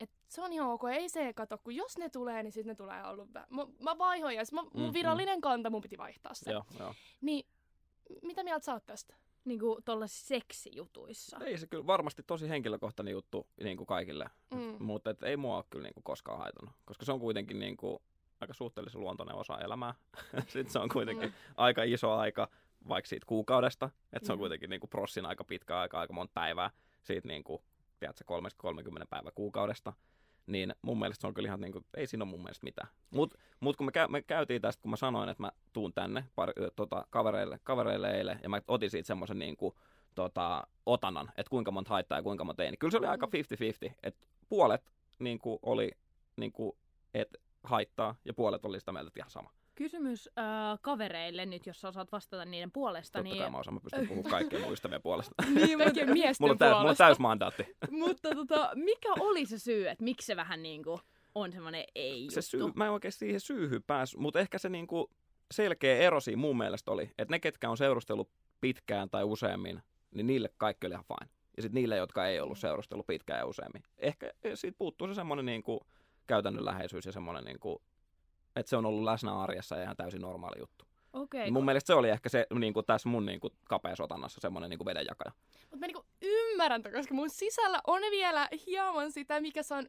et 0.00 0.10
se 0.28 0.40
on 0.42 0.52
ihan 0.52 0.68
ok, 0.70 0.82
ei 0.92 1.08
se 1.08 1.32
kato, 1.32 1.58
kun 1.58 1.76
jos 1.76 1.98
ne 1.98 2.08
tulee, 2.08 2.42
niin 2.42 2.52
sitten 2.52 2.68
ne 2.70 2.74
tulee 2.74 3.06
ollut 3.06 3.30
mä, 3.32 3.46
mä 3.80 3.98
vaihoin 3.98 4.36
ja 4.36 4.44
sit 4.44 4.52
mä, 4.54 4.62
mun 4.62 4.70
Mm, 4.74 4.82
mm. 4.82 4.92
virallinen 4.92 5.40
kanta 5.40 5.70
mun 5.70 5.80
piti 5.82 5.98
vaihtaa 5.98 6.34
se. 6.34 6.50
Joo, 6.52 6.64
joo. 6.78 6.94
Niin, 7.20 7.46
mitä 8.22 8.44
mieltä 8.44 8.64
sä 8.64 8.72
oot 8.72 8.86
tästä? 8.86 9.14
Niinku 9.48 9.78
tuolla 9.84 10.06
seksijutuissa. 10.06 11.38
Ei 11.44 11.58
se 11.58 11.66
kyllä 11.66 11.86
varmasti 11.86 12.22
tosi 12.22 12.48
henkilökohtainen 12.48 13.12
juttu 13.12 13.46
niin 13.64 13.76
kuin 13.76 13.86
kaikille, 13.86 14.26
Mm. 14.54 14.76
mutta 14.84 15.10
et 15.10 15.22
ei 15.22 15.36
mua 15.36 15.56
ole 15.56 15.64
kyllä 15.70 15.82
niin 15.82 15.94
kuin 15.94 16.04
koskaan 16.04 16.38
haitannut, 16.38 16.74
koska 16.84 17.04
se 17.04 17.12
on 17.12 17.20
kuitenkin 17.20 17.58
niin 17.58 17.76
kuin 17.76 17.98
aika 18.40 18.54
suhteellisen 18.54 19.00
luontoinen 19.00 19.34
osa 19.36 19.58
elämää. 19.58 19.94
Sitten 20.48 20.70
se 20.72 20.78
on 20.78 20.88
kuitenkin 20.88 21.32
aika 21.56 21.82
iso 21.82 22.12
aika 22.12 22.48
vaikka 22.88 23.08
siitä 23.08 23.26
kuukaudesta, 23.26 23.90
että 24.12 24.26
se 24.26 24.32
on 24.32 24.38
Mm. 24.38 24.40
kuitenkin 24.40 24.70
niin 24.70 24.80
kuin 24.80 24.90
prossin 24.90 25.26
aika 25.26 25.44
pitkä 25.44 25.78
aika, 25.80 26.00
aika 26.00 26.12
monta 26.12 26.32
päivää 26.34 26.70
siitä 27.02 27.28
niin 27.28 27.44
kuin, 27.44 27.62
tiedätkö, 27.98 28.24
30 28.56 29.06
päivä 29.10 29.30
kuukaudesta. 29.30 29.92
Niin 30.48 30.74
mun 30.82 30.98
mielestä 30.98 31.20
se 31.20 31.26
on 31.26 31.34
kyllä 31.34 31.46
ihan 31.46 31.60
niin 31.60 31.72
kuin, 31.72 31.84
ei 31.96 32.06
siinä 32.06 32.24
ole 32.24 32.30
mun 32.30 32.42
mielestä 32.42 32.64
mitään. 32.64 32.88
Mutta 33.10 33.38
mut 33.60 33.76
kun 33.76 33.86
me, 33.86 33.92
käy, 33.92 34.08
me 34.08 34.22
käytiin 34.22 34.62
tästä, 34.62 34.82
kun 34.82 34.90
mä 34.90 34.96
sanoin, 34.96 35.28
että 35.28 35.42
mä 35.42 35.52
tuun 35.72 35.92
tänne 35.92 36.24
pari, 36.34 36.52
tota, 36.76 37.06
kavereille, 37.10 37.60
kavereille 37.64 38.10
eilen, 38.10 38.40
ja 38.42 38.48
mä 38.48 38.60
otin 38.68 38.90
siitä 38.90 39.06
semmoisen 39.06 39.38
niin 39.38 39.56
kuin, 39.56 39.74
tota, 40.14 40.66
otanan, 40.86 41.28
että 41.36 41.50
kuinka 41.50 41.70
monta 41.70 41.90
haittaa 41.90 42.18
ja 42.18 42.22
kuinka 42.22 42.44
monta 42.44 42.62
ei, 42.62 42.70
niin 42.70 42.78
kyllä 42.78 42.90
se 42.90 42.98
oli 42.98 43.06
aika 43.06 43.28
50-50, 43.88 43.92
että 44.02 44.26
puolet 44.48 44.92
niin 45.18 45.38
kuin, 45.38 45.58
oli, 45.62 45.90
niin 46.36 46.52
kuin, 46.52 46.72
että 47.14 47.38
haittaa, 47.62 48.14
ja 48.24 48.34
puolet 48.34 48.64
oli 48.64 48.80
sitä 48.80 48.92
mieltä, 48.92 49.08
että 49.08 49.20
ihan 49.20 49.30
sama. 49.30 49.50
Kysymys 49.78 50.28
äh, 50.38 50.78
kavereille 50.82 51.46
nyt, 51.46 51.66
jos 51.66 51.84
osaat 51.84 52.12
vastata 52.12 52.44
niiden 52.44 52.70
puolesta. 52.70 53.18
Totta 53.18 53.32
niin... 53.32 53.42
kai 53.42 53.50
mä 53.50 53.58
osaan, 53.58 53.74
mä 53.74 53.80
pystyn 53.80 54.08
puhumaan 54.08 54.30
kaikkien 54.30 54.62
mun 54.62 54.72
ystävien 54.72 55.02
puolesta. 55.02 55.34
Niin, 55.54 55.78
kaikkien 55.78 56.12
miesten 56.12 56.44
mulla, 56.44 56.52
on 56.52 56.58
täys, 56.58 56.70
mulla 56.70 56.78
on 56.78 56.84
puolesta. 56.84 57.04
täys 57.04 57.18
mandaatti. 57.18 57.66
Mutta 57.90 58.30
tota, 58.34 58.70
mikä 58.74 59.08
oli 59.20 59.46
se 59.46 59.58
syy, 59.58 59.88
että 59.88 60.04
miksi 60.04 60.26
se 60.26 60.36
vähän 60.36 60.62
niinku 60.62 61.00
on 61.34 61.52
semmoinen 61.52 61.84
ei 61.94 62.26
se 62.30 62.42
syy, 62.42 62.60
mä 62.74 62.84
en 62.84 62.90
oikein 62.90 63.12
siihen 63.12 63.40
syyhyn 63.40 63.82
päässyt, 63.82 64.20
mutta 64.20 64.40
ehkä 64.40 64.58
se 64.58 64.68
niinku 64.68 65.10
selkeä 65.50 65.96
ero 65.96 66.20
siinä 66.20 66.40
mun 66.40 66.58
mielestä 66.58 66.90
oli, 66.90 67.10
että 67.18 67.34
ne, 67.34 67.38
ketkä 67.38 67.70
on 67.70 67.76
seurustellut 67.76 68.30
pitkään 68.60 69.10
tai 69.10 69.24
useammin, 69.24 69.82
niin 70.14 70.26
niille 70.26 70.50
kaikki 70.56 70.86
oli 70.86 70.94
ihan 70.94 71.04
fine. 71.04 71.30
Ja 71.56 71.62
sitten 71.62 71.80
niille, 71.80 71.96
jotka 71.96 72.26
ei 72.26 72.40
ollut 72.40 72.58
seurustellut 72.58 73.06
pitkään 73.06 73.38
ja 73.38 73.46
useammin. 73.46 73.82
Ehkä 73.98 74.32
siitä 74.54 74.78
puuttuu 74.78 75.08
se 75.08 75.14
semmoinen 75.14 75.46
niinku 75.46 75.86
käytännönläheisyys 76.26 77.06
ja 77.06 77.12
semmoinen, 77.12 77.44
niinku, 77.44 77.82
että 78.58 78.70
se 78.70 78.76
on 78.76 78.86
ollut 78.86 79.04
läsnä 79.04 79.38
arjessa 79.38 79.76
ja 79.76 79.82
ihan 79.82 79.96
täysin 79.96 80.20
normaali 80.20 80.60
juttu. 80.60 80.84
Okei. 81.12 81.42
Niin 81.42 81.52
mun 81.52 81.64
mielestä 81.64 81.86
se 81.86 81.94
oli 81.94 82.08
ehkä 82.10 82.28
se 82.28 82.46
niinku, 82.54 82.82
tässä 82.82 83.08
mun 83.08 83.26
niinku, 83.26 83.50
kapeassa 83.68 84.04
otannassa 84.04 84.40
semmoinen 84.40 84.70
niinku 84.70 84.84
vedenjakaja. 84.84 85.32
Mutta 85.60 85.76
mä 85.76 85.86
niinku 85.86 86.04
ymmärrän 86.22 86.82
koska 86.82 87.14
mun 87.14 87.30
sisällä 87.30 87.80
on 87.86 88.00
vielä 88.10 88.48
hieman 88.66 89.12
sitä, 89.12 89.40
mikä 89.40 89.62
se 89.62 89.74
on, 89.74 89.86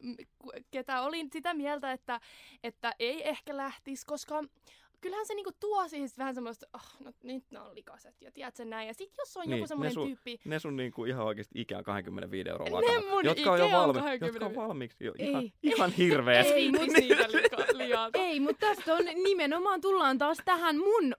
ketä 0.72 1.02
olin 1.02 1.30
sitä 1.34 1.54
mieltä, 1.54 1.92
että, 1.92 2.20
että 2.64 2.94
ei 3.00 3.30
ehkä 3.30 3.58
lähtisi, 3.58 4.06
koska 4.06 4.44
kyllähän 5.02 5.26
se 5.26 5.34
niinku 5.34 5.52
tuo 5.60 5.88
siihen 5.88 6.10
sit 6.10 6.18
vähän 6.18 6.36
semmoista, 6.36 6.66
oh, 6.74 6.82
no 7.06 7.12
nyt 7.24 7.44
ne 7.52 7.60
on 7.60 7.76
likaset 7.76 8.22
ja 8.22 8.32
tiedätkö 8.32 8.66
näin. 8.66 8.88
Ja 8.88 8.94
sit 8.94 9.12
jos 9.18 9.38
on 9.38 9.42
Niin, 9.44 9.52
joku 9.52 9.64
ne 9.64 9.68
semmoinen 9.68 9.94
sun- 9.94 10.08
tyyppi, 10.08 10.40
Ne 10.46 10.60
sun 10.60 10.76
niinku 10.76 11.06
ihan 11.06 11.26
oikeasti 11.26 11.62
ikään 11.62 11.84
25 11.84 12.50
euroa 12.50 12.66
Ne 12.66 12.72
lakanat, 12.72 13.10
mun 13.10 13.26
jotka 13.26 13.52
on 13.52 13.60
jo 13.60 13.72
valmi, 13.72 13.94
20. 14.00 14.26
jotka 14.46 14.46
on 14.46 14.68
valmiiksi 14.68 15.04
jo 15.06 15.14
Ei. 15.20 15.30
ihan, 15.30 15.44
ihan 15.64 15.92
hirveet. 15.92 16.48
Ei, 16.48 16.72
mut- 16.72 16.80
mut 16.82 16.90
niitä 16.98 17.28
lika, 17.32 17.58
liata. 17.74 18.20
Ei, 18.20 18.40
mutta 18.40 18.68
tästä 18.68 18.94
on 18.96 19.06
nimenomaan 19.24 19.82
tullaan 19.82 20.18
taas 20.18 20.38
tähän 20.46 20.78
mun 20.78 21.14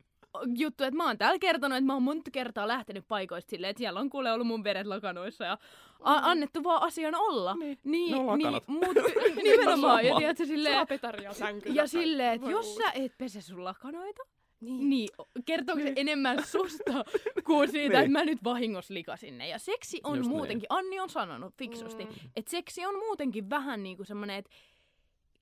juttu, 0.57 0.85
että 0.85 0.97
mä 0.97 1.07
oon 1.07 1.19
täällä 1.19 1.39
kertonut, 1.39 1.77
että 1.79 1.87
mä 1.87 1.93
oon 1.93 2.03
monta 2.03 2.31
kertaa 2.31 2.69
lähtenyt 2.69 3.05
paikoista 3.09 3.51
silleen, 3.51 3.71
että 3.71 3.79
siellä 3.79 4.01
on 4.01 4.11
kuule 4.11 4.33
ollut 4.33 4.47
mun 4.47 4.65
veret 4.65 4.87
lakanoissa 4.87 5.45
ja 5.45 5.53
a- 6.01 6.31
annettu 6.31 6.65
vaan 6.65 6.83
asian 6.83 7.15
olla. 7.15 7.55
Niin, 7.55 7.79
niin, 7.85 8.11
ne 8.13 8.19
on 8.19 8.39
niin 8.39 8.53
mut, 8.67 8.83
nimenomaan. 9.43 10.07
ja 10.07 10.17
tiedätkö, 10.17 10.47
silleen, 10.47 10.75
Saa 10.75 10.87
petaria 10.87 11.31
ja 11.73 11.87
silleen, 11.87 12.33
että 12.35 12.51
jos 12.51 12.75
sä 12.77 12.91
et 12.95 13.19
pese 13.19 13.41
sun 13.43 13.65
lakanoita, 13.65 14.23
Niin. 14.61 14.91
niin 14.91 15.09
kertooko 15.45 15.83
se 15.83 15.93
enemmän 15.97 16.45
susta 16.53 17.05
kuin 17.45 17.71
siitä, 17.71 17.89
Niin. 17.97 18.01
että 18.07 18.19
mä 18.19 18.25
nyt 18.25 18.45
vahingossa 18.45 18.95
likasin 18.95 19.39
ne. 19.39 19.49
Ja 19.49 19.59
seksi 19.59 20.01
on 20.05 20.17
Just 20.19 20.29
niin. 20.29 20.37
muutenkin, 20.37 20.67
Anni 20.69 21.01
on 21.01 21.11
sanonut 21.11 21.55
fiksusti, 21.59 22.05
Mm. 22.05 22.11
että 22.37 22.51
seksi 22.51 22.87
on 22.87 22.95
muutenkin 22.99 23.51
vähän 23.51 23.83
niinku 23.83 24.05
semmonen, 24.05 24.37
että 24.37 24.51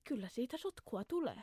kyllä 0.03 0.27
siitä 0.29 0.57
sotkua 0.57 1.03
tulee. 1.03 1.41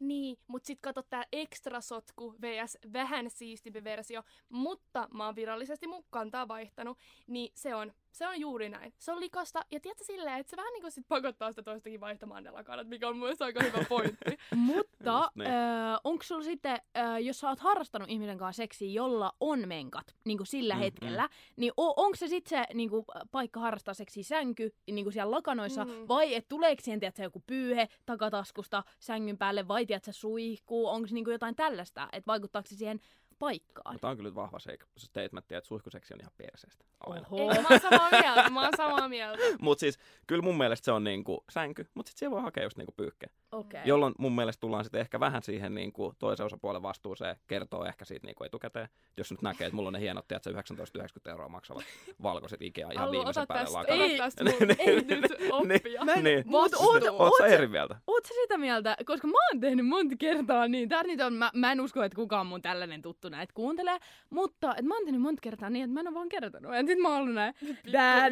Niin, 0.00 0.38
mut 0.46 0.64
sit 0.64 0.78
kato 0.80 1.02
tää 1.02 1.24
ekstra 1.32 1.80
sotku 1.80 2.34
vs. 2.42 2.78
vähän 2.92 3.30
siistimpi 3.30 3.84
versio, 3.84 4.22
mutta 4.48 5.08
mä 5.14 5.26
oon 5.26 5.36
virallisesti 5.36 5.86
mun 5.86 6.04
kantaa 6.10 6.48
vaihtanut, 6.48 6.98
niin 7.26 7.52
se 7.54 7.74
on, 7.74 7.92
se 8.12 8.28
on 8.28 8.40
juuri 8.40 8.68
näin. 8.68 8.94
Se 8.98 9.12
on 9.12 9.20
likasta, 9.20 9.60
ja 9.70 9.80
tiedätkö 9.80 10.04
silleen, 10.04 10.38
että 10.38 10.50
se 10.50 10.56
vähän 10.56 10.72
niinku 10.72 10.90
sit 10.90 11.08
pakottaa 11.08 11.52
sitä 11.52 11.62
toistakin 11.62 12.00
vaihtamaan 12.00 12.44
ne 12.44 12.50
lakanat, 12.50 12.88
mikä 12.88 13.08
on 13.08 13.16
mun 13.16 13.22
mielestä 13.22 13.44
aika 13.44 13.62
hyvä 13.64 13.84
pointti. 13.88 14.38
Mutta 14.56 15.20
Just 15.24 15.36
niin. 15.36 15.50
öö, 15.50 15.56
onko 16.04 16.22
sulla 16.24 16.42
sitten, 16.44 16.80
öö, 16.98 17.18
jos 17.18 17.38
sä 17.40 17.48
oot 17.48 17.60
harrastanut 17.60 18.08
ihmisen 18.10 18.38
kanssa 18.38 18.62
seksiä, 18.62 18.90
jolla 18.90 19.32
on 19.40 19.68
menkat 19.68 20.14
niin 20.24 20.38
kuin 20.38 20.46
sillä 20.46 20.74
Mm, 20.74 20.80
hetkellä, 20.80 21.28
niin 21.56 21.72
o- 21.76 22.02
onko 22.04 22.16
se 22.16 22.28
sitten 22.28 22.58
se 22.58 22.74
niin 22.74 22.90
kuin, 22.90 23.04
paikka 23.30 23.60
harrastaa 23.60 23.94
seksiä 23.94 24.22
sänky 24.22 24.70
niin 24.90 25.04
kuin 25.04 25.12
siellä 25.12 25.30
lakanoissa, 25.30 25.84
mm. 25.84 25.90
vai 26.08 26.34
et 26.34 26.48
tuleeko 26.48 26.82
siihen 26.82 27.00
tiedätkö, 27.00 27.22
joku 27.22 27.42
pyyhe 27.46 27.88
takataskusta 28.06 28.82
sängyn 28.98 29.38
päälle, 29.38 29.68
vai 29.68 29.86
tiedätkö, 29.86 30.12
suihkuu, 30.12 30.86
onko 30.88 31.08
niin 31.10 31.24
kuin 31.24 31.32
jotain 31.32 31.56
tällaista, 31.56 32.08
että 32.12 32.26
vaikuttaako 32.26 32.68
se 32.68 32.76
siihen 32.76 33.00
paikkaan? 33.38 33.94
Mutta 33.94 34.08
on 34.08 34.16
kyllä 34.16 34.34
vahva 34.34 34.58
se 34.58 34.78
statementti, 34.96 35.54
että 35.54 35.68
suihkuseksi 35.68 36.14
on 36.14 36.20
ihan 36.20 36.32
perseestä. 36.36 36.84
Aina. 37.00 37.26
Oho. 37.30 37.52
Ei, 37.52 37.62
mä 37.62 37.68
oon 37.70 37.80
samaa 37.80 38.10
mieltä, 38.10 38.50
mä 38.50 38.60
oon 38.62 38.72
samaa 38.76 39.08
mieltä. 39.08 39.42
Mutta 39.60 39.80
siis 39.80 39.98
kyllä 40.26 40.42
mun 40.42 40.58
mielestä 40.58 40.84
se 40.84 40.92
on 40.92 41.04
niinku 41.04 41.44
sänky, 41.50 41.86
mutta 41.94 42.10
sitten 42.10 42.18
siellä 42.18 42.34
voi 42.34 42.42
hakea 42.42 42.62
just 42.64 42.76
niinku 42.76 42.92
pyyhkeä. 42.96 43.30
Okei. 43.52 43.80
Jolloin 43.84 44.14
mun 44.18 44.32
mielestä 44.34 44.60
tullaan 44.60 44.84
sitten 44.84 45.00
ehkä 45.00 45.20
vähän 45.20 45.42
siihen 45.42 45.74
niinku 45.74 46.14
toisen 46.18 46.46
osapuolen 46.46 46.82
vastuuseen, 46.82 47.36
kertoo 47.46 47.84
ehkä 47.84 48.04
siitä 48.04 48.26
niinku 48.26 48.44
etukäteen. 48.44 48.88
Jos 49.16 49.30
nyt 49.30 49.42
näkee, 49.42 49.66
että 49.66 49.76
mulla 49.76 49.86
on 49.86 49.92
ne 49.92 50.00
hienot, 50.00 50.28
tiedätkö, 50.28 50.50
19,90 50.50 51.30
euroa 51.30 51.48
maksavat 51.48 51.84
valkoiset 52.22 52.62
Ikea 52.62 52.88
ihan 52.92 53.10
viimeisen 53.10 53.46
päälle 53.46 53.64
tästä, 53.64 53.78
lakanat. 53.78 54.00
ota 54.00 54.10
Ei. 54.12 54.18
tästä 54.18 54.44
Niin, 54.48 54.56
mun, 54.60 54.68
niin, 54.68 54.80
ei 55.10 55.20
nyt 55.20 55.32
oppia. 55.50 56.04
Mä 56.04 56.12
en- 56.12 56.24
Niin. 56.24 56.42
Mut 56.46 56.74
oot, 56.74 57.02
Oot 57.02 57.20
oot, 57.20 57.32
sä 57.38 57.48
sä- 57.48 57.54
eri 57.54 57.66
mieltä? 57.66 57.96
Oot 58.06 58.24
sä 58.24 58.34
sitä 58.42 58.58
mieltä, 58.58 58.96
koska 59.06 59.26
mä 59.26 59.32
oon 59.52 59.60
tehnyt 59.60 59.86
monta 59.86 60.14
kertaa 60.18 60.68
niin, 60.68 60.88
tää 60.88 61.02
nyt 61.02 61.20
on, 61.20 61.32
mä, 61.32 61.50
mä 61.54 61.72
en 61.72 61.80
usko, 61.80 62.02
että 62.02 62.16
kukaan 62.16 62.46
mun 62.46 62.62
tällainen 62.62 63.02
tuttu 63.02 63.27
näitä 63.30 63.52
kuuntelee, 63.54 63.98
mutta 64.30 64.74
et 64.76 64.84
mä 64.84 64.94
oon 64.94 65.04
tehnyt 65.04 65.20
monta 65.20 65.40
kertaa 65.40 65.70
niin, 65.70 65.84
että 65.84 65.94
mä 65.94 66.00
en 66.00 66.08
oo 66.08 66.14
vaan 66.14 66.28
kertonut. 66.28 66.74
Ja 66.74 66.86
sit 66.86 66.98
mä 66.98 67.08
oon 67.08 67.18
ollut 67.18 67.34
näin, 67.34 67.54
dää, 67.92 68.30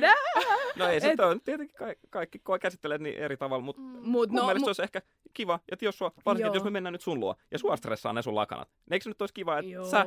No 0.76 0.88
ei 0.88 1.00
sitten 1.00 1.26
on 1.26 1.40
tietenkin 1.40 1.76
kaikki, 1.76 2.09
kaikki 2.11 2.40
käsittelee 2.61 2.98
niin 2.98 3.18
eri 3.18 3.37
tavalla, 3.37 3.64
mutta 3.64 3.82
Mm. 3.82 4.11
Mut 4.11 4.30
mun 4.30 4.40
no, 4.40 4.46
mielestä 4.46 4.62
mu- 4.62 4.64
se 4.64 4.68
olisi 4.70 4.82
ehkä 4.82 5.02
kiva, 5.35 5.61
että 5.72 5.85
jos, 5.85 5.98
sua, 5.98 6.12
varsinkin, 6.26 6.54
jos 6.54 6.64
me 6.64 6.70
mennään 6.70 6.92
nyt 6.92 7.00
sun 7.02 7.20
luo 7.20 7.35
ja 7.50 7.59
sua 7.59 7.76
stressaa 7.76 8.12
ne 8.12 8.22
sun 8.22 8.35
lakanat, 8.35 8.68
niin 8.68 8.92
eikö 8.94 9.02
se 9.02 9.11
nyt 9.11 9.22
olisi 9.22 9.35
kiva, 9.35 9.59
että 9.59 9.70
Joo. 9.70 9.85
sä 9.85 10.06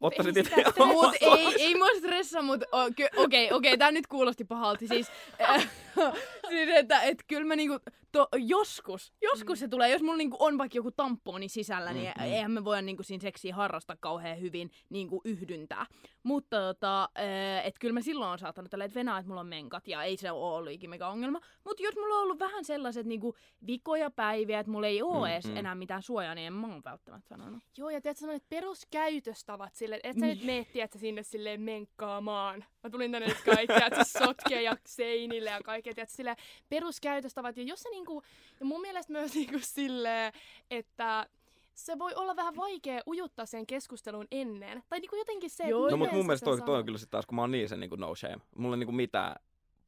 ottaisit 0.00 0.36
ei 0.36 0.42
itse. 0.42 0.54
Mut 0.86 1.14
ei, 1.20 1.54
ei 1.62 1.74
mua 1.74 1.86
stressaa, 1.98 2.42
mut 2.42 2.60
okei, 2.72 3.08
okei, 3.16 3.52
okei, 3.52 3.78
tää 3.78 3.90
nyt 3.90 4.06
kuulosti 4.06 4.44
pahalta. 4.44 4.86
Siis, 4.86 5.10
äh, 5.40 5.70
siis 6.48 6.68
että 6.74 7.02
et 7.02 7.24
kyllä 7.28 7.44
mä 7.44 7.56
niinku, 7.56 7.78
to, 8.12 8.28
joskus, 8.38 9.12
joskus 9.22 9.58
Mm. 9.58 9.60
se 9.60 9.68
tulee, 9.68 9.90
jos 9.90 10.02
mulla 10.02 10.16
niinku 10.16 10.36
on 10.40 10.58
vaikka 10.58 10.78
joku 10.78 10.90
tamponi 10.90 11.48
sisällä, 11.48 11.92
niin 11.92 12.12
Mm, 12.16 12.22
mm. 12.24 12.32
eihän 12.32 12.50
me 12.50 12.64
voida 12.64 12.82
niinku 12.82 13.02
siinä 13.02 13.22
seksiä 13.22 13.54
harrastaa 13.54 13.96
kauhean 14.00 14.40
hyvin 14.40 14.70
niinku 14.88 15.20
yhdyntää. 15.24 15.86
Mutta 16.22 16.60
tota, 16.60 17.02
äh, 17.02 17.66
et 17.66 17.78
kyllä 17.78 17.94
mä 17.94 18.00
silloin 18.00 18.30
on 18.32 18.38
saattanut 18.38 18.70
tällä, 18.70 18.84
että 18.84 18.94
venää, 18.94 19.18
että 19.18 19.28
mulla 19.28 19.40
on 19.40 19.46
menkat, 19.46 19.88
ja 19.88 20.02
ei 20.02 20.16
se 20.16 20.30
ole 20.30 20.56
ollut 20.56 20.72
ikinä 20.72 21.08
ongelma. 21.08 21.40
Mutta 21.64 21.82
jos 21.82 21.94
mulla 21.96 22.14
on 22.16 22.22
ollut 22.22 22.38
vähän 22.38 22.64
sellaiset 22.64 23.06
niinku 23.06 23.34
vikoja 23.66 24.10
päiviä, 24.10 24.60
että 24.60 24.72
mulla 24.72 24.86
ei 24.86 25.02
oo 25.02 25.20
Mm, 25.20 25.26
edes 25.26 25.44
mm. 25.46 25.56
enää 25.56 25.74
mitään 25.74 26.02
suojaa, 26.02 26.34
niin 26.34 26.46
en 26.46 26.52
mä 26.52 26.66
oon 26.66 26.82
välttämättä 26.84 27.28
sanonut. 27.28 27.62
Joo, 27.76 27.90
ja 27.90 28.00
tiedätkö 28.00 28.20
sellaiset 28.20 28.48
peruskäytöstavat 28.48 29.74
sille, 29.74 30.00
että 30.02 30.20
sä 30.20 30.26
nyt 30.26 30.44
meet, 30.44 30.72
tiedätkö, 30.72 30.98
sinne 30.98 31.22
silleen 31.22 31.60
menkkaamaan. 31.60 32.64
Mä 32.82 32.90
tulin 32.90 33.12
tänne 33.12 33.28
nyt 33.28 33.40
kaikki, 33.44 33.66
tiedätkö, 33.66 34.04
sotkeja 34.04 34.76
seinille 34.86 35.50
ja 35.50 35.60
kaikkea, 35.64 35.94
tiedätkö, 35.94 36.16
silleen 36.16 36.36
peruskäytöstavat. 36.68 37.56
Ja 37.56 37.62
jos 37.62 37.80
se 37.80 37.88
niinku, 37.88 38.22
ja 38.60 38.66
mun 38.66 38.80
mielestä 38.80 39.12
myös 39.12 39.34
niinku 39.34 39.58
silleen, 39.60 40.32
että 40.70 41.26
se 41.74 41.98
voi 41.98 42.14
olla 42.14 42.36
vähän 42.36 42.56
vaikea 42.56 43.00
ujuttaa 43.06 43.46
sen 43.46 43.66
keskustelun 43.66 44.26
ennen. 44.30 44.82
Tai 44.88 45.00
niinku 45.00 45.16
jotenkin 45.16 45.50
se, 45.50 45.64
Joo, 45.64 45.90
No 45.90 45.96
mutta 45.96 46.14
mun 46.14 46.26
mielestä 46.26 46.44
toi, 46.44 46.60
toi 46.60 46.78
on 46.78 46.84
kyllä 46.84 46.98
sitten 46.98 47.10
taas, 47.10 47.26
kun 47.26 47.36
mä 47.36 47.42
oon 47.42 47.50
niin 47.50 47.68
se 47.68 47.76
niin 47.76 47.90
no 47.96 48.14
shame. 48.14 48.38
Mulla 48.56 48.74
ei 48.74 48.78
niinku 48.78 48.92
mitään 48.92 49.36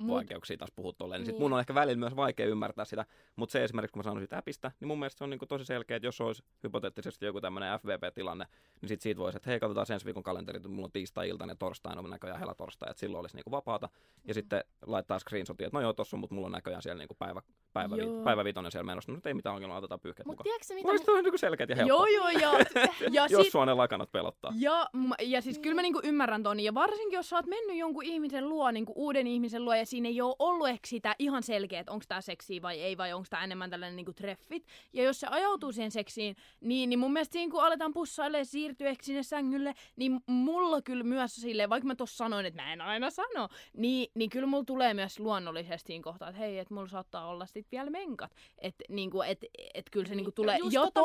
Mut, 0.03 0.17
vaikeuksia 0.17 0.57
taas 0.57 0.71
puhua 0.77 0.93
tolleen. 0.93 1.19
Niin 1.21 1.27
sit 1.27 1.35
Niin. 1.35 1.43
mun 1.43 1.53
on 1.53 1.61
ehkä 1.61 1.75
välillä 1.75 1.99
myös 1.99 2.17
vaikea 2.17 2.47
ymmärtää 2.47 2.85
sitä. 2.85 3.07
Mutta 3.37 3.53
se 3.53 3.65
esimerkiksi, 3.65 3.93
kun 3.93 3.99
mä 3.99 4.03
sanon 4.03 4.21
siitä 4.21 4.39
appista, 4.39 4.73
niin 4.81 4.89
mun 4.89 4.99
mielestä 4.99 5.19
se 5.19 5.25
on 5.25 5.31
niinku 5.31 5.47
tosi 5.47 5.65
selkeä, 5.65 5.97
että 5.97 6.07
jos 6.07 6.21
olisi 6.21 6.43
hypoteettisesti 6.63 7.27
joku 7.27 7.41
tämmöinen 7.41 7.79
FVP-tilanne, 7.81 8.47
niin 8.81 8.89
sit 8.89 9.01
siitä 9.01 9.19
voisi, 9.21 9.37
että 9.37 9.51
hei, 9.51 9.61
katsotaan 9.61 9.87
ensi 9.93 10.05
viikon 10.07 10.23
kalenteri, 10.23 10.57
että 10.57 10.69
mulla 10.69 10.85
on 10.87 10.93
tiistai-iltainen 10.93 11.53
ja 11.55 11.59
torstaina 11.59 12.01
on 12.01 12.11
näköjään 12.11 12.41
hela 12.41 12.55
torstai, 12.55 12.91
että 12.91 13.01
silloin 13.01 13.21
olisi 13.21 13.37
niinku 13.37 13.51
vapaata. 13.51 13.89
Ja 14.25 14.35
sitten 14.35 14.65
laittaa 14.87 15.19
screenshotia, 15.19 15.67
että 15.67 15.77
no 15.79 15.83
joo, 15.83 15.93
tossa 15.93 16.17
on, 16.17 16.21
mutta 16.21 16.35
mulla 16.35 16.47
on 16.47 16.53
näköjään 16.53 16.83
siellä 16.83 16.99
niinku 16.99 17.15
päivä, 17.19 17.43
päivä, 17.73 17.97
vi, 17.97 18.03
Joo. 18.03 18.23
päivä 18.25 18.45
viitonen 18.45 18.73
siellä 18.73 18.87
menossa. 18.87 19.13
No 19.13 19.17
nyt 19.17 19.27
ei 19.27 19.35
mitään 19.35 19.55
ongelmaa, 19.55 19.79
otetaan 19.79 20.01
pyyhkeet 20.01 20.27
Mut 20.27 20.33
mukaan. 20.33 20.45
tiedätkö 20.45 20.67
se, 20.67 20.75
mitä... 20.75 21.13
On 21.13 21.25
niinku 21.25 21.39
selkeät 21.39 21.71
ja 21.71 21.77
helppoa. 21.77 22.09
Joo, 22.09 22.29
joo, 22.29 22.41
ja, 22.41 22.51
ja 23.11 23.27
jos 23.31 23.43
sit, 23.43 23.53
sua 23.53 23.67
ne 23.67 23.75
lakanat 23.75 24.13
pelottaa. 24.13 24.53
ja, 24.59 24.87
ja 25.21 25.41
siis 25.43 25.59
kyllä 25.59 25.75
mä 25.75 25.83
niinku 25.83 26.01
ymmärrän 26.05 26.43
ton. 26.43 26.61
Ja 26.61 26.75
varsinkin, 26.75 27.17
jos 27.17 27.29
sä 27.29 27.37
oot 27.37 27.47
mennyt 27.47 27.77
jonkun 27.77 28.05
ihmisen 28.05 28.49
luo, 28.49 28.71
niinku 28.71 28.93
uuden 28.97 29.27
ihmisen 29.27 29.65
luo, 29.65 29.75
ja 29.75 29.87
siinä 29.93 30.09
ei 30.09 30.21
ole 30.21 30.37
ollut 30.39 30.69
ehkä 30.69 30.87
sitä 30.87 31.17
ihan 31.19 31.43
selkeä, 31.43 31.81
että 31.81 31.93
onko 31.93 32.05
tää 32.09 32.21
seksiä 32.21 32.63
vai 32.63 32.81
ei, 32.81 32.97
vai 32.97 33.13
onko 33.13 33.27
tää 33.31 33.45
enemmän 33.45 33.71
tällainen 33.71 33.97
niinku 33.97 34.13
treffit. 34.13 34.67
Ja 34.93 35.03
jos 35.03 35.21
se 35.21 35.27
ajautuu 35.27 35.73
siihen 35.73 35.91
seksiin, 35.91 36.37
niin, 36.61 36.91
niin 36.91 36.99
mun 36.99 37.13
mielestä 37.13 37.33
siinä 37.33 37.51
kun 37.51 37.65
aletaan 37.65 37.93
pussailemaan 37.93 38.47
siirtyä 38.47 38.89
ehkä 38.89 39.05
sinne 39.05 39.23
sängylle, 39.23 39.75
niin 39.97 40.21
mulla 40.27 40.83
kyllä 40.83 41.05
myös 41.05 41.35
silleen, 41.35 41.71
vaikka 41.71 41.87
mä 41.87 41.95
tossa 41.95 42.17
sanoin, 42.17 42.47
että 42.47 42.63
mä 42.63 42.73
en 42.73 42.81
aina 42.81 43.11
sano, 43.11 43.49
niin, 43.77 44.11
niin 44.15 44.31
kyllä 44.31 44.47
mulla 44.47 44.65
tulee 44.65 44.95
myös 44.95 45.21
luonnollisesti 45.21 45.87
siinä 45.87 46.03
kohtaa, 46.03 46.29
että 46.29 46.39
hei, 46.39 46.59
että 46.59 46.75
mulla 46.75 46.89
saattaa 46.89 47.27
olla 47.27 47.47
sit 47.47 47.67
vielä 47.73 47.91
menkat. 47.91 48.33
Että 48.59 48.85
niinku, 48.89 49.23
et, 49.23 49.45
et 49.75 49.91
kyllä 49.91 50.07
se 50.07 50.15
niinku 50.15 50.33
tulee 50.33 50.59
Just 50.59 50.73
jo 50.73 50.91
tota 50.91 51.01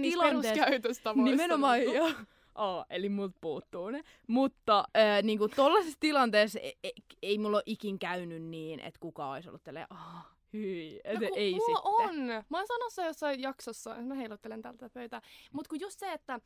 tilanteessa. 0.00 0.22
peruskäytöstavoista. 0.22 1.30
Nimenomaan, 1.30 1.78
niinku. 1.78 1.96
joo. 1.96 2.10
Oh, 2.54 2.84
eli 2.90 3.08
mut 3.08 3.32
puuttuu 3.40 3.90
ne. 3.90 4.02
Mutta 4.26 4.84
äh, 4.96 5.22
niinku 5.22 5.48
tollasessa 5.48 5.96
tilanteessa 6.00 6.58
ei, 6.60 6.78
ei, 6.82 6.92
ei 7.22 7.38
mulla 7.38 7.56
ole 7.56 7.62
ikin 7.66 7.98
käynyt 7.98 8.42
niin, 8.42 8.80
että 8.80 9.00
kukaan 9.00 9.32
olisi 9.32 9.48
ollut 9.48 9.64
tälleen, 9.64 9.86
ah, 9.90 10.26
hyi, 10.52 11.00
et 11.04 11.20
No 11.20 11.28
ei 11.36 11.54
mulla 11.54 12.06
sitten. 12.08 12.28
on. 12.38 12.44
Mä 12.48 12.58
oon 12.58 12.66
sanonut 12.66 12.92
jossain 13.06 13.40
jaksossa, 13.40 13.94
mä 13.94 14.14
heiluttelen 14.14 14.62
tältä 14.62 14.90
pöytää. 14.90 15.22
Mut 15.52 15.68
kun 15.68 15.80
just 15.80 15.98
se, 15.98 16.12
että, 16.12 16.40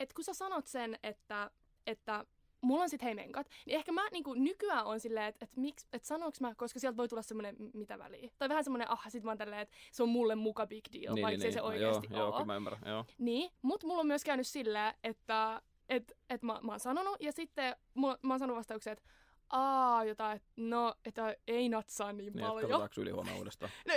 että 0.00 0.14
kun 0.14 0.24
sä 0.24 0.34
sanot 0.34 0.66
sen, 0.66 0.98
että, 1.02 1.50
että 1.86 2.24
mulla 2.60 2.82
on 2.82 2.88
sit 2.90 3.02
hei 3.02 3.14
menkat, 3.14 3.48
niin 3.66 3.76
ehkä 3.76 3.92
mä 3.92 4.08
niinku 4.12 4.34
nykyään 4.34 4.84
on 4.86 5.00
silleen, 5.00 5.26
että 5.26 5.44
et 5.44 5.56
miksi, 5.56 5.86
että 5.92 6.08
sanoks 6.08 6.40
mä, 6.40 6.54
koska 6.54 6.78
sieltä 6.80 6.96
voi 6.96 7.08
tulla 7.08 7.22
semmoinen 7.22 7.56
mitä 7.74 7.98
väliä. 7.98 8.30
Tai 8.38 8.48
vähän 8.48 8.64
semmoinen, 8.64 8.90
ah 8.90 9.02
sit 9.08 9.24
mä 9.24 9.30
oon 9.30 9.38
tälleen, 9.38 9.62
että 9.62 9.76
se 9.92 10.02
on 10.02 10.08
mulle 10.08 10.34
muka 10.34 10.66
big 10.66 10.84
deal, 10.92 11.14
niin, 11.14 11.22
vaikka 11.22 11.30
niin, 11.30 11.40
se 11.40 11.46
ei 11.46 11.52
se 11.52 11.62
oikeasti 11.62 12.06
joo, 12.10 12.18
joo, 12.18 12.26
oo. 12.26 12.32
kyllä 12.32 12.44
mä 12.46 12.56
ymmärrän, 12.56 12.82
joo. 12.86 13.04
Niin, 13.18 13.50
mut 13.62 13.84
mulla 13.84 14.00
on 14.00 14.06
myös 14.06 14.24
käynyt 14.24 14.46
silleen, 14.46 14.94
että 15.04 15.62
et, 15.88 16.12
et 16.30 16.42
mä, 16.42 16.60
mä 16.62 16.72
oon 16.72 16.80
sanonut, 16.80 17.16
ja 17.20 17.32
sitten 17.32 17.76
mulla, 17.94 18.18
mä 18.22 18.32
oon 18.32 18.38
sanonut 18.38 18.56
vastauksen, 18.58 18.92
että 18.92 19.04
aa, 19.50 20.04
jotain, 20.04 20.36
että 20.36 20.48
no, 20.56 20.94
että 21.04 21.36
ei 21.46 21.68
natsaa 21.68 22.12
niin, 22.12 22.32
Niin, 22.32 22.46
paljon. 22.46 22.60
katsotaanko 22.60 23.00
yli 23.00 23.10
huomenna 23.10 23.38
uudestaan. 23.38 23.72
No, 23.88 23.94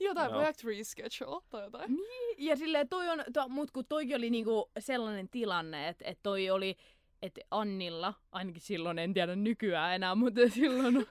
jotain, 0.00 0.26
Joo. 0.30 0.34
voidaanko 0.34 0.60
reschedule 0.64 1.42
tai 1.50 1.64
jotain? 1.64 1.98
Ja 2.38 2.56
silleen 2.56 2.88
toi 2.88 3.08
on, 3.08 3.24
to, 3.32 3.48
mut 3.48 3.70
kun 3.70 3.84
toi 3.88 4.14
oli 4.14 4.30
niinku 4.30 4.70
sellainen 4.78 5.28
tilanne, 5.28 5.88
että 5.88 6.04
et 6.08 6.18
toi 6.22 6.50
oli, 6.50 6.76
että 7.22 7.40
Annilla, 7.50 8.14
ainakin 8.32 8.62
silloin, 8.62 8.98
en 8.98 9.14
tiedä 9.14 9.36
nykyään 9.36 9.94
enää, 9.94 10.14
mutta 10.14 10.40
silloin 10.54 11.06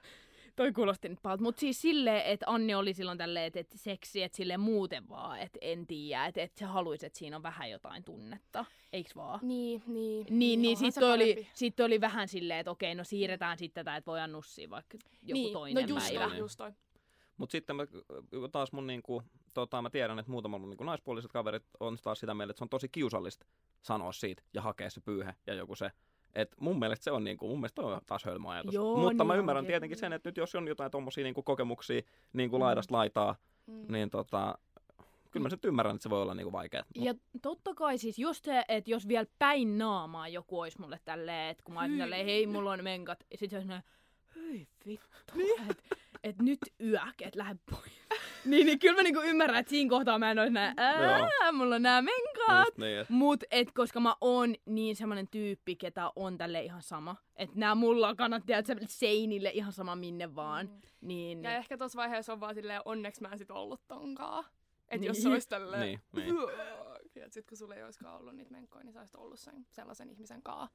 toi 0.56 0.72
kuulosti 0.72 1.10
nyt 1.10 1.20
pahalta. 1.22 1.44
Mutta 1.44 1.60
siis 1.60 1.82
silleen, 1.82 2.26
että 2.26 2.46
Anni 2.50 2.76
oli 2.76 2.94
silloin 2.94 3.18
tälleen, 3.18 3.46
että 3.46 3.60
et 3.60 3.72
seksi, 3.76 4.24
että 4.24 4.36
sille 4.36 4.58
muuten 4.58 5.10
vaan, 5.10 5.40
että 5.40 5.60
en 5.62 5.88
tiedä, 5.88 6.26
että 6.26 6.42
et 6.42 6.52
se 6.56 6.66
haluaisi, 6.66 7.06
että 7.06 7.20
siinä 7.20 7.36
on 7.36 7.44
vähän 7.44 7.70
jotain 7.70 8.04
tunnetta. 8.04 8.66
Eiks 8.94 9.16
vaan? 9.16 9.40
Niin, 9.42 9.84
niin. 9.88 10.26
Niin, 10.30 10.62
niin 10.62 10.78
onhan 10.78 10.92
sit 10.92 10.94
se 10.94 11.00
toi, 11.02 11.14
oli, 11.14 11.48
sit 11.54 11.80
oli 11.80 12.02
vähän 12.02 12.28
silleen, 12.28 12.60
että 12.60 12.72
okei, 12.72 12.96
no 12.96 13.04
siirretään 13.04 13.58
sitten 13.58 13.86
tätä, 13.86 13.98
että 13.98 14.12
voidaan 14.12 14.32
nussia 14.32 14.70
vaikka 14.70 14.98
joku 15.24 15.42
niin, 15.42 15.54
toinen 15.54 15.84
no 15.84 15.90
just 15.90 16.08
päivä. 16.08 16.30
Toi, 16.30 16.38
just 16.38 16.58
toi. 16.58 16.72
Mutta 17.40 17.52
sitten 17.52 17.76
mä, 17.76 17.84
taas 18.52 18.72
mun 18.72 18.88
niinku, 18.88 19.24
tota, 19.54 19.82
mä 19.82 19.90
tiedän, 19.90 20.20
että 20.20 20.32
muutama 20.32 20.58
mun 20.58 20.70
niinku 20.70 20.84
naispuoliset 20.84 21.32
kaverit 21.32 21.64
on 21.80 21.98
taas 22.04 22.20
sitä 22.20 22.34
mieltä, 22.34 22.52
että 22.52 22.58
se 22.58 22.64
on 22.64 22.70
tosi 22.70 22.90
kiusallista 22.90 23.46
sanoa 23.82 24.12
siitä 24.12 24.44
ja 24.54 24.62
hakea 24.62 24.90
se 24.90 25.02
pyyhe 25.02 25.36
ja 25.48 25.54
joku 25.54 25.76
se. 25.76 25.92
Et 26.36 26.56
mun 26.60 26.80
mielestä 26.80 27.04
se 27.04 27.12
on 27.12 27.24
niinku, 27.24 27.48
mun 27.48 27.60
mielestä 27.60 27.82
on 27.82 28.02
taas 28.06 28.26
hölmö 28.26 28.50
ajatus. 28.50 28.74
Joo, 28.74 28.98
Mutta 28.98 29.24
mä 29.24 29.34
niin 29.34 29.40
ymmärrän 29.40 29.62
onkin. 29.62 29.72
tietenkin 29.72 29.98
sen, 29.98 30.14
että 30.14 30.30
nyt 30.30 30.38
jos 30.38 30.56
on 30.56 30.68
jotain 30.68 30.92
tommosia 30.92 31.24
niinku 31.24 31.44
kokemuksia 31.44 32.02
niinku 32.34 32.58
Mm. 32.58 32.62
laidasta 32.64 32.94
laitaa, 32.96 33.36
Mm. 33.68 33.86
niin 33.94 34.10
tota, 34.10 34.58
kyllä 35.32 35.44
mä 35.44 35.50
nyt 35.50 35.66
ymmärrän, 35.66 35.96
että 35.96 36.04
se 36.04 36.10
voi 36.10 36.22
olla 36.22 36.34
niinku 36.34 36.52
vaikea. 36.52 36.84
Ja 36.96 37.14
totta 37.42 37.74
kai 37.74 37.98
siis 37.98 38.20
just 38.20 38.46
se, 38.46 38.64
että 38.68 38.92
jos 38.92 39.08
vielä 39.08 39.26
päin 39.40 39.78
naamaa 39.78 40.28
joku 40.28 40.60
olisi 40.60 40.82
mulle 40.82 41.00
tälleen, 41.06 41.50
että 41.50 41.64
kun 41.64 41.74
mä 41.74 41.82
olisin 41.82 41.98
tälleen, 42.00 42.26
hei 42.26 42.48
mulla 42.48 42.72
on 42.72 42.84
menkat, 42.84 43.26
ja 43.32 43.38
sit 43.38 43.50
se 43.50 43.56
olisi 43.56 43.68
näin, 43.70 43.84
hyi 44.36 44.68
vittu, 44.86 45.08
että 45.50 45.64
et 45.70 45.99
nyt 46.42 46.60
yök, 46.82 47.22
et 47.22 47.36
lähde 47.36 47.60
pois. 47.72 47.92
niin, 48.46 48.66
niin 48.66 48.80
kyllä 48.80 48.96
mä 48.96 49.04
niinku 49.04 49.22
ymmärrän, 49.22 49.60
että 49.60 49.70
siinä 49.70 49.90
kohtaa 49.90 50.20
mä 50.20 50.32
en 50.32 50.40
olisi 50.40 50.54
näin, 50.54 50.74
ää, 50.78 51.52
mulla 51.52 51.76
on 51.76 51.82
nää 51.82 52.02
menkat. 52.02 52.66
Just 52.66 52.78
niin, 52.78 53.00
et, 53.00 53.10
Mut 53.10 53.44
et 53.52 53.72
koska 53.72 54.00
mä 54.00 54.16
oon 54.22 54.56
niin 54.66 54.96
semmonen 54.96 55.28
tyyppi, 55.28 55.76
ketä 55.76 56.12
on 56.16 56.38
tälle 56.38 56.62
ihan 56.62 56.82
sama. 56.82 57.16
Että 57.36 57.60
nää 57.60 57.76
mulla 57.76 58.16
kannattaa 58.16 58.58
että 58.58 58.76
seinille 58.88 59.50
ihan 59.54 59.74
sama 59.74 59.96
minne 59.96 60.36
vaan. 60.36 60.66
Mm. 60.66 60.82
Niin, 61.02 61.44
Ja 61.44 61.56
ehkä 61.56 61.78
tuossa 61.78 61.98
vaiheessa 61.98 62.34
on 62.34 62.40
vaan 62.40 62.56
silleen, 62.56 62.82
onneksi 62.86 63.22
mä 63.22 63.28
en 63.28 63.38
sit 63.38 63.52
ollut 63.52 63.82
tonkaan. 63.88 64.46
Että 64.82 64.98
Niin. 64.98 65.08
jos 65.08 65.22
se 65.22 65.30
olisi 65.30 65.50
tälleen... 65.50 65.82
niin, 65.82 66.00
niin. 66.16 66.36
Ja 67.16 67.30
sit 67.30 67.46
kun 67.46 67.58
sulla 67.58 67.76
ei 67.76 67.84
olisikaan 67.84 68.20
ollut 68.20 68.36
niitä 68.36 68.52
menkkoja, 68.52 68.84
niin 68.84 68.94
sä 68.94 69.00
olisit 69.00 69.16
ollut 69.16 69.40
sen, 69.40 69.66
sellaisen 69.70 70.10
ihmisen 70.10 70.42
kaa. 70.44 70.70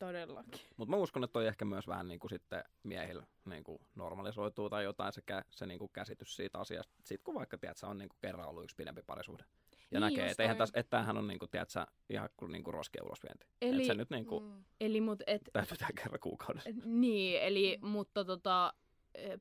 Todellakin. 0.00 0.60
Mutta 0.76 0.90
mä 0.90 0.96
uskon, 0.96 1.24
että 1.24 1.32
toi 1.32 1.46
ehkä 1.46 1.64
myös 1.64 1.88
vähän 1.88 2.08
niinku 2.08 2.28
sitten 2.28 2.64
miehillä 2.82 3.26
niinku 3.44 3.80
normalisoituu 3.94 4.70
tai 4.70 4.84
jotain 4.84 5.12
se, 5.12 5.22
se 5.50 5.66
niinku 5.66 5.88
käsitys 5.88 6.36
siitä 6.36 6.58
asiasta. 6.58 6.94
Sitten 7.04 7.24
kun 7.24 7.34
vaikka, 7.34 7.58
tiedät, 7.58 7.76
sä 7.76 7.86
on 7.88 7.98
niinku 7.98 8.16
kerran 8.20 8.48
ollut 8.48 8.64
yksi 8.64 8.76
pidempi 8.76 9.02
parisuhde. 9.06 9.44
Ja 9.90 10.00
Niin 10.00 10.10
näkee, 10.10 10.30
että 10.30 10.42
eihän 10.42 10.56
tässä, 10.56 10.80
että 10.80 10.90
tämähän 10.90 11.16
on 11.16 11.26
niinku, 11.28 11.46
tiedät, 11.46 11.70
sä, 11.70 11.86
ihan 12.10 12.28
kuin 12.36 12.52
niinku 12.52 12.72
roskien 12.72 13.04
ulosvienti. 13.04 13.46
Eli- 13.62 13.74
Eli, 13.74 13.84
se 13.84 13.94
nyt 13.94 14.10
niinku 14.10 14.40
mm. 14.40 14.46
Mm. 14.46 14.64
Eli 14.80 15.00
mut 15.00 15.22
et 15.26 15.42
täytyy 15.52 15.76
tehdä 15.76 15.92
kerran 16.02 16.20
kuukaudessa. 16.20 16.70
Niin, 16.84 17.42
eli, 17.42 17.78
mutta 17.82 18.24
tota, 18.24 18.74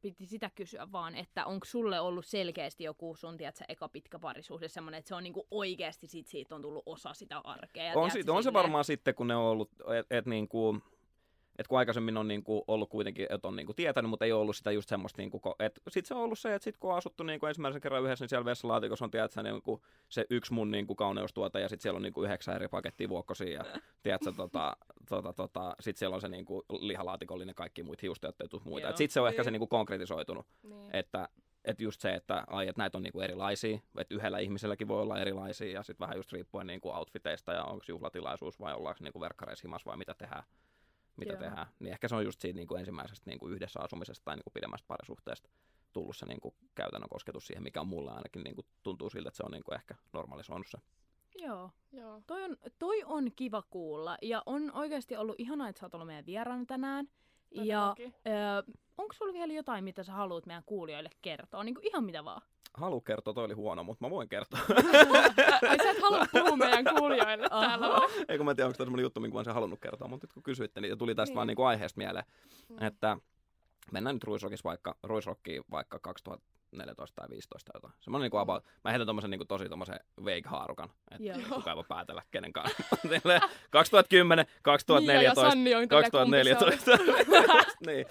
piti 0.01 0.25
sitä 0.25 0.49
kysyä 0.55 0.91
vaan, 0.91 1.15
että 1.15 1.45
onko 1.45 1.65
sulle 1.65 1.99
ollut 1.99 2.25
selkeästi 2.25 2.83
joku 2.83 3.15
sun, 3.15 3.37
tiedätkö, 3.37 3.63
eka 3.67 3.89
pitkä 3.89 4.19
parisuhde 4.19 4.67
semmoinen, 4.67 4.99
että 4.99 5.09
se 5.09 5.15
on 5.15 5.23
niinku 5.23 5.47
oikeasti 5.51 6.07
sit 6.07 6.27
siitä 6.27 6.55
on 6.55 6.61
tullut 6.61 6.83
osa 6.85 7.13
sitä 7.13 7.37
arkea. 7.37 7.85
On, 7.85 7.93
tiedätkö, 7.93 8.19
sit, 8.19 8.29
on 8.29 8.43
se 8.43 8.53
varmaan 8.53 8.85
sitten, 8.85 9.15
kun 9.15 9.27
ne 9.27 9.35
on 9.35 9.43
ollut, 9.45 9.71
että 9.99 10.17
et 10.17 10.25
niinku, 10.25 10.77
et 11.59 11.67
kun 11.67 11.79
aikaisemmin 11.79 12.17
on 12.17 12.27
niinku 12.27 12.63
ollut 12.67 12.89
kuitenkin, 12.89 13.27
että 13.29 13.47
on 13.47 13.55
niinku 13.55 13.73
tietänyt, 13.73 14.09
mutta 14.09 14.25
ei 14.25 14.31
ole 14.31 14.41
ollut 14.41 14.55
sitä 14.55 14.71
just 14.71 14.89
semmoista, 14.89 15.21
niinku, 15.21 15.41
ko- 15.47 15.55
että 15.59 15.81
sit 15.87 16.05
se 16.05 16.13
on 16.13 16.21
ollut 16.21 16.39
se, 16.39 16.55
että 16.55 16.63
sit 16.63 16.77
kun 16.77 16.91
on 16.91 16.97
asuttu 16.97 17.23
niinku 17.23 17.45
ensimmäisen 17.45 17.81
kerran 17.81 18.03
yhdessä, 18.03 18.23
niin 18.23 18.29
siellä 18.29 18.45
vessalaatikossa 18.45 19.05
on 19.05 19.11
tiedätkö, 19.11 19.43
niinku, 19.43 19.81
se 20.09 20.25
yksi 20.29 20.53
mun 20.53 20.71
niinku 20.71 20.95
kauneustuote 20.95 21.59
ja 21.59 21.69
sitten 21.69 21.81
siellä 21.83 21.97
on 21.97 22.03
niinku 22.03 22.23
yhdeksän 22.23 22.55
eri 22.55 22.67
pakettia 22.67 23.09
vuokkosia 23.09 23.53
ja 23.53 23.65
tiedätkö, 24.03 24.31
tota, 24.37 24.77
tota, 25.09 25.33
tota, 25.33 25.75
sitten 25.79 25.99
siellä 25.99 26.15
on 26.15 26.21
se 26.21 26.29
niinku 26.29 26.65
lihalaatikollinen 26.69 27.55
kaikki 27.55 27.83
muut 27.83 28.01
hiusteotteet 28.01 28.53
ja 28.53 28.59
muita. 28.63 28.87
Sitten 28.87 29.09
se 29.13 29.21
on 29.21 29.27
ehkä 29.27 29.43
se 29.43 29.49
Niin. 29.49 29.53
niinku 29.53 29.67
konkretisoitunut, 29.67 30.45
Niin. 30.63 30.89
että 30.95 31.29
että 31.65 31.83
just 31.83 32.01
se, 32.01 32.13
että, 32.13 32.43
ai, 32.47 32.67
että 32.67 32.81
näitä 32.81 32.97
on 32.97 33.03
niinku 33.03 33.21
erilaisia, 33.21 33.79
että 33.97 34.15
yhdellä 34.15 34.39
ihmiselläkin 34.39 34.87
voi 34.87 35.01
olla 35.01 35.19
erilaisia 35.19 35.71
ja 35.71 35.83
sitten 35.83 36.05
vähän 36.05 36.17
just 36.17 36.31
riippuen 36.33 36.67
niinku 36.67 36.89
outfiteista 36.89 37.53
ja 37.53 37.63
onko 37.63 37.85
juhlatilaisuus 37.87 38.59
vai 38.59 38.73
ollaanko 38.73 39.03
niinku 39.03 39.19
verkkareissa 39.19 39.67
himas 39.67 39.85
vai 39.85 39.97
mitä 39.97 40.13
tehdään. 40.13 40.43
Mitä 41.19 41.33
Joo. 41.33 41.39
tehdään. 41.39 41.67
Niin 41.79 41.91
ehkä 41.91 42.07
se 42.07 42.15
on 42.15 42.25
just 42.25 42.41
siitä 42.41 42.55
niinku 42.55 42.75
ensimmäisestä 42.75 43.29
niinku 43.29 43.47
yhdessä 43.47 43.79
asumisesta 43.79 44.25
tai 44.25 44.35
niinku 44.35 44.49
pidemmästä 44.53 44.87
parisuhteesta 44.87 45.49
tullut 45.93 46.17
se 46.17 46.25
niinku 46.25 46.55
käytännön 46.75 47.09
kosketus 47.09 47.47
siihen, 47.47 47.63
mikä 47.63 47.81
on 47.81 47.87
mulle 47.87 48.11
ainakin 48.11 48.43
niinku 48.43 48.65
tuntuu 48.83 49.09
siltä, 49.09 49.29
että 49.29 49.37
se 49.37 49.43
on 49.43 49.51
niinku 49.51 49.73
ehkä 49.73 49.95
normalisoinut 50.13 50.67
se. 50.67 50.77
Joo. 51.35 51.71
Joo. 51.91 52.21
Toi 52.27 52.43
on, 52.43 52.57
toi 52.79 53.03
on 53.05 53.31
kiva 53.35 53.61
kuulla 53.61 54.17
ja 54.21 54.43
on 54.45 54.71
oikeasti 54.71 55.17
ollut 55.17 55.35
ihanaa, 55.39 55.69
että 55.69 55.79
sä 55.79 55.85
oot 55.85 55.93
ollut 55.93 56.07
meidän 56.07 56.25
vieraana 56.25 56.65
tänään. 56.65 57.07
Ja 57.51 57.93
Todellakin. 57.97 58.13
ö, 58.67 58.73
onko 58.97 59.13
sulla 59.13 59.33
vielä 59.33 59.53
jotain, 59.53 59.83
mitä 59.83 60.03
sä 60.03 60.11
haluat 60.13 60.45
meidän 60.45 60.63
kuulijoille 60.65 61.09
kertoa? 61.21 61.63
Niin 61.63 61.75
kuin 61.75 61.87
ihan 61.87 62.03
mitä 62.03 62.25
vaan. 62.25 62.41
Halu 62.73 63.01
kertoa, 63.01 63.33
toi 63.33 63.45
oli 63.45 63.53
huono, 63.53 63.83
mutta 63.83 64.05
mä 64.05 64.09
voin 64.09 64.29
kertoa. 64.29 64.59
Ai 65.69 65.77
sä 65.83 65.91
et 65.91 66.01
halua 66.01 66.25
puhua 66.31 66.57
meidän 66.57 66.85
kuulijoille 66.95 67.47
Aha. 67.51 67.67
täällä? 67.67 67.99
Ei 68.29 68.37
kun 68.37 68.45
mä 68.45 68.51
en 68.51 68.55
tiedä, 68.55 68.67
onko 68.67 68.77
tämä 68.77 68.85
semmoinen 68.85 69.03
juttu, 69.03 69.19
minkä 69.19 69.33
mä 69.33 69.39
olisin 69.39 69.53
halunnut 69.53 69.79
kertoa, 69.79 70.07
mutta 70.07 70.25
nyt 70.27 70.33
kun 70.33 70.43
kysyitte, 70.43 70.81
niin 70.81 70.97
tuli 70.97 71.15
tästä 71.15 71.29
Niin. 71.31 71.35
vaan 71.35 71.47
niinku 71.47 71.63
aiheesta 71.63 71.97
mieleen, 71.97 72.25
Mm. 72.69 72.83
että 72.87 73.17
mennään 73.91 74.15
nyt 74.15 74.23
Ruisrockissa 74.23 74.69
vaikka, 74.69 74.95
Ruisrockiin 75.03 75.63
vaikka 75.71 75.99
2014 75.99 77.15
tai 77.21 77.29
15 77.29 77.71
jotain. 77.73 77.93
Semmoinen 77.99 78.23
niinku 78.25 78.37
Mm. 78.37 78.41
about, 78.41 78.63
mä 78.83 78.91
heitän 78.91 79.07
tommosen 79.07 79.29
niinku 79.31 79.45
tosi 79.45 79.69
tommosen 79.69 79.99
vague-haarukan, 80.25 80.89
että 81.11 81.39
kukaan 81.55 81.77
voi 81.77 81.85
päätellä 81.87 82.23
kenen 82.31 82.53
kanssa. 82.53 82.83
Silleen 83.21 83.41
2010, 83.69 84.45
Mia 84.45 84.51
ja 84.55 84.61
2014, 84.61 85.49
Sanni 85.49 85.75
on 85.75 85.87
tällä 85.87 86.03
2014. 86.03 86.91
niin. 87.87 88.05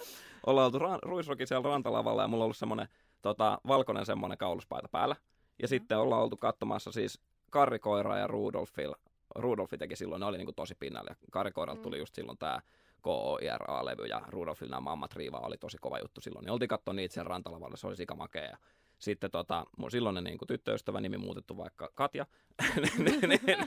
Ollaan 0.47 0.65
oltu 0.67 0.79
ra- 0.79 0.99
Ruisrokin 1.03 1.47
siellä 1.47 1.69
rantalavalla 1.69 2.23
ja 2.23 2.29
mulla 2.29 2.43
on 2.43 2.47
ollut 2.47 2.57
semmoinen 2.57 2.89
tota, 3.23 3.59
valkoinen 3.67 4.07
semmoinen 4.07 4.39
kauluspaita 4.39 4.89
päällä. 4.89 5.17
Ja 5.63 5.69
sitten 5.69 5.99
ollaan 5.99 6.23
oltu 6.23 6.37
katsomassa 6.37 6.93
siis 6.93 7.21
Karrikoira 7.51 8.19
ja 8.19 8.27
Rudolfil. 8.27 8.95
Rudolfi 9.35 9.79
teki 9.79 9.97
silloin, 9.97 10.21
ne 10.21 10.27
oli 10.27 10.39
niinku 10.39 10.53
tosi 10.53 10.75
pinnalla. 10.75 11.11
Ja 11.11 11.17
Karrikoiralta 11.31 11.79
Mm. 11.79 11.83
tuli 11.83 11.99
just 11.99 12.15
silloin 12.15 12.39
tämä 12.39 12.61
KOIRA-levy 13.03 14.07
ja 14.07 14.23
Rudolfilla 14.29 14.71
nämä 14.71 14.81
Mammat 14.81 15.13
Riiva 15.17 15.39
oli 15.39 15.59
tosi 15.59 15.77
kova 15.81 15.99
juttu 15.99 16.21
silloin. 16.21 16.45
Niin 16.45 16.53
oltiin 16.53 16.69
katsoa 16.69 16.95
niitä 16.95 17.15
siellä 17.15 17.29
rantalavalla, 17.29 17.77
se 17.77 17.87
oli 17.87 17.97
sikamakea. 17.97 18.57
Sitten 18.99 19.31
tota, 19.31 19.65
mun 19.77 19.91
silloinen 19.91 20.25
niin 20.25 20.39
tyttöystävä 20.47 21.01
nimi 21.01 21.19
muutettu 21.19 21.57
vaikka 21.57 21.91
Katja, 21.95 22.27
niin, 22.77 23.05
niin, 23.05 23.21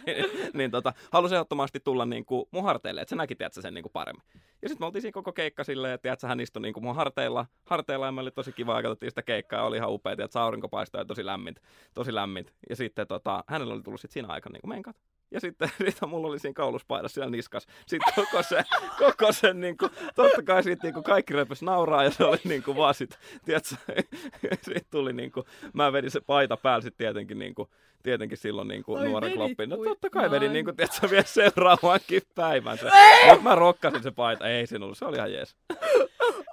niin, 0.05 0.29
niin 0.53 0.71
tota, 0.71 0.93
halusi 1.11 1.35
ehdottomasti 1.35 1.79
tulla 1.79 2.05
niin 2.05 2.25
kuin 2.25 2.45
mun 2.51 2.63
harteille, 2.63 3.01
että 3.01 3.09
se 3.09 3.15
näki 3.15 3.35
tiedätkö, 3.35 3.61
sen 3.61 3.73
niin 3.73 3.83
kuin 3.83 3.91
paremmin. 3.91 4.23
Ja 4.61 4.69
sitten 4.69 4.83
me 4.83 4.85
oltiin 4.85 5.01
siinä 5.01 5.13
koko 5.13 5.31
keikka 5.33 5.63
silleen, 5.63 5.93
että 5.93 6.01
tiedätkö, 6.01 6.27
hän 6.27 6.39
istui 6.39 6.61
niin 6.61 6.73
kuin 6.73 6.83
mun 6.83 6.95
harteilla, 6.95 7.45
harteilla 7.65 8.05
ja 8.05 8.11
me 8.11 8.21
oli 8.21 8.31
tosi 8.31 8.51
kiva 8.51 8.81
katsottiin 8.81 9.11
sitä 9.11 9.21
keikkaa 9.21 9.65
oli 9.65 9.77
ihan 9.77 9.93
upea, 9.93 10.15
että 10.19 10.41
aurinko 10.41 10.69
paistoi 10.69 11.01
ja 11.01 11.05
tosi 11.05 11.25
lämmit, 11.25 11.61
tosi 11.93 12.15
lämmit. 12.15 12.53
Ja 12.69 12.75
sitten 12.75 13.07
tota, 13.07 13.43
hänellä 13.47 13.73
oli 13.73 13.83
tullut 13.83 14.01
sitten 14.01 14.13
siinä 14.13 14.33
aikana 14.33 14.53
niin 14.53 14.61
kuin 14.61 14.69
menkat. 14.69 14.95
Ja 15.31 15.39
sitten, 15.39 15.69
sitten 15.89 16.09
mulla 16.09 16.27
oli 16.27 16.39
siinä 16.39 16.53
kauluspaidassa 16.53 17.13
siellä 17.13 17.31
niskas. 17.31 17.67
Sitten 17.87 18.13
koko 18.15 18.43
se, 18.43 18.63
koko 18.97 19.31
sen 19.31 19.59
niin 19.61 19.77
kuin, 19.77 19.91
totta 20.15 20.43
kai 20.43 20.63
siitä 20.63 20.87
niin 20.87 20.93
kuin 20.93 21.03
kaikki 21.03 21.33
repes 21.33 21.61
nauraa 21.61 22.03
ja 22.03 22.11
se 22.11 22.23
oli 22.25 22.39
niin 22.43 22.63
kuin 22.63 22.77
vaan 22.77 22.93
sit, 22.93 23.19
tiedätkö, 23.45 23.75
sitten 24.65 24.85
tuli 24.91 25.13
niin 25.13 25.31
kuin, 25.31 25.45
mä 25.73 25.93
vedin 25.93 26.11
se 26.11 26.21
paita 26.21 26.57
päällä 26.57 26.81
sitten 26.81 26.97
tietenkin 27.05 27.39
niin 27.39 27.55
kuin, 27.55 27.69
tietenkin 28.03 28.37
silloin 28.37 28.67
niin 28.67 28.83
kuin 28.83 29.03
nuoren 29.03 29.27
vedit 29.27 29.37
kloppiin. 29.37 29.69
No 29.69 29.77
totta 29.77 30.09
kai 30.09 30.23
vedin 30.23 30.31
nainen. 30.31 30.53
niin 30.53 30.65
kuin, 30.65 30.75
tiedätkö, 30.75 31.09
vielä 31.09 31.23
seuraavankin 31.23 32.21
päivän 32.35 32.77
se. 32.77 32.89
Mutta 33.27 33.43
mä 33.43 33.55
rokkasin 33.55 34.03
se 34.03 34.11
paita. 34.11 34.49
Ei 34.49 34.67
siinä 34.67 34.85
ollut, 34.85 34.97
se 34.97 35.05
oli 35.05 35.17
ihan 35.17 35.33
jees. 35.33 35.55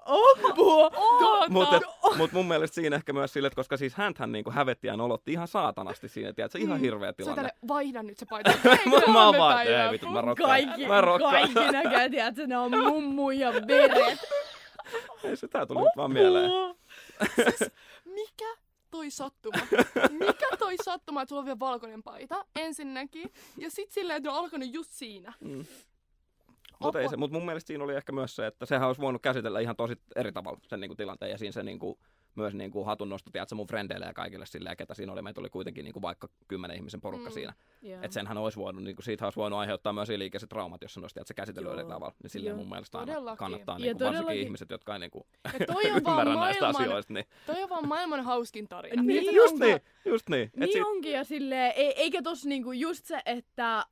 Apua! 0.07 0.91
Mutta 1.49 1.81
mut 2.17 2.33
mun 2.33 2.49
mielestä 2.49 2.75
siinä 2.75 2.97
ehkä 2.97 3.13
myös 3.13 3.33
sille, 3.33 3.47
että 3.47 3.57
koska 3.57 3.77
siis 3.77 3.95
hänhän 3.95 4.33
niinku 4.33 4.51
hävetti 4.51 4.87
ja 4.87 4.97
nolotti 4.97 5.33
ihan 5.33 5.49
saatanasti 5.49 6.09
siinä, 6.09 6.33
tiedätkö, 6.33 6.59
ihan 6.59 6.81
hirveä 6.81 7.09
Se 7.09 7.11
on 7.11 7.15
tilanne. 7.17 7.37
tälle, 7.37 7.53
vaihda 7.69 8.03
nyt 8.03 8.19
se 8.19 8.27
paita. 8.27 8.51
Mä- 9.07 9.13
mä 9.13 9.27
oon 9.27 9.39
vaan, 9.39 9.67
ei 9.67 9.91
vittu, 9.91 10.09
mä 10.09 10.21
rokkaan. 10.21 10.49
Kaikki, 10.51 10.87
Mä 10.87 11.01
rokkaan. 11.01 11.33
kaikki 11.55 11.73
näkee, 11.73 12.09
tiedätkö, 12.09 12.47
ne 12.47 12.59
on 12.59 12.71
mummu 12.79 13.31
ja 13.31 13.53
veret. 13.53 14.19
Ei 15.25 15.37
se, 15.37 15.49
tää 15.49 15.67
tuli 15.67 15.81
nyt 15.81 15.97
vaan 15.97 16.13
mieleen. 16.13 16.51
Siis, 17.35 17.71
mikä 18.21 18.57
toi 18.91 19.11
sattuma? 19.11 19.59
Mikä 20.11 20.47
toi 20.59 20.77
sattuma, 20.85 21.23
että 21.23 21.29
sulla 21.29 21.41
on 21.41 21.47
vielä 21.47 21.59
valkoinen 21.59 22.03
paita 22.03 22.45
ensinnäkin? 22.57 23.33
Ja 23.57 23.71
sit 23.71 23.93
silleen, 23.93 24.17
että 24.17 24.29
ne 24.29 24.33
on 24.33 24.39
alkanut 24.45 24.75
just 24.75 24.91
siinä. 24.93 25.33
Mm. 25.41 25.65
Mutta 26.81 27.17
mut 27.17 27.31
mun 27.31 27.45
mielestä 27.47 27.67
siinä 27.67 27.85
oli 27.85 27.95
ehkä 27.95 28.13
myös 28.13 28.37
se, 28.37 28.47
että 28.47 28.67
sehän 28.67 28.87
olisi 28.89 29.01
voinut 29.01 29.23
käsitellä 29.23 29.61
ihan 29.61 29.77
tosi 29.77 29.95
eri 30.17 30.33
tavalla 30.33 30.59
sen 30.69 30.81
niinku 30.81 30.95
tilanteen. 30.97 31.31
Ja 31.31 31.39
siinä 31.39 31.53
se 31.53 31.63
niinku, 31.63 31.99
myös 32.39 32.55
niinku 32.55 32.85
hatunnosto, 32.85 33.31
tiedätkö, 33.31 33.55
mun 33.55 33.67
frendeille 33.67 34.07
ja 34.07 34.15
kaikille 34.15 34.47
silleen, 34.47 34.77
ketä 34.77 34.95
siinä 34.95 35.13
oli. 35.13 35.23
Meitä 35.23 35.41
oli 35.41 35.51
kuitenkin 35.51 35.85
niinku 35.85 36.03
vaikka 36.03 36.29
kymmenen 36.49 36.77
ihmisen 36.77 37.01
porukka 37.01 37.31
Mm. 37.31 37.35
siinä. 37.35 37.53
Joo. 37.83 37.99
Että 38.03 38.15
senhän 38.15 38.39
olisi 38.39 38.59
voinut, 38.59 38.83
niinku, 38.85 39.03
siitä 39.03 39.25
olisi 39.27 39.37
voinut 39.37 39.59
aiheuttaa 39.59 39.93
myös 39.93 40.09
liikeiset 40.09 40.49
traumat, 40.49 40.83
jos 40.83 40.95
se 40.95 41.01
olisi 41.01 41.15
tiedätkö, 41.15 41.35
käsitellyt 41.35 41.73
eri 41.73 41.85
tavalla. 41.85 42.15
Niin 42.23 42.31
silleen 42.31 42.51
Joo. 42.51 42.59
mun 42.59 42.69
mielestä 42.69 42.99
aina 42.99 43.13
Todellakin. 43.13 43.39
kannattaa, 43.39 43.75
Ja 43.75 43.79
niinku, 43.79 43.99
varsinkin 44.05 44.19
todellakin- 44.27 44.43
ihmiset, 44.43 44.71
jotka 44.71 44.93
ei 44.93 44.99
niinku, 44.99 45.27
Ja 45.45 45.51
toi 45.67 45.91
on 45.91 46.05
vaan 46.05 46.21
ymmärrä 46.29 46.41
näistä 46.41 46.65
maailman, 46.65 46.83
asioista. 46.83 47.13
Niin. 47.13 47.27
toi 47.47 47.63
on 47.63 47.69
vaan 47.69 47.89
maailman 47.89 48.25
hauskin 48.25 48.69
tarina. 48.69 49.03
Niin, 49.03 49.21
Tiedätkö, 49.25 49.37
Just 49.43 49.53
onko- 49.53 49.65
niin, 49.67 49.81
just 50.05 50.29
niin. 50.29 50.51
Niin 50.57 50.73
sit- 50.73 50.83
onkin 50.87 51.13
ja 51.13 51.25
silleen, 51.25 51.73
e- 51.77 51.93
eikä 51.97 52.23
tos 52.23 52.47
niinku 52.47 52.73
just 52.73 53.05
se, 53.05 53.21
että 53.27 53.85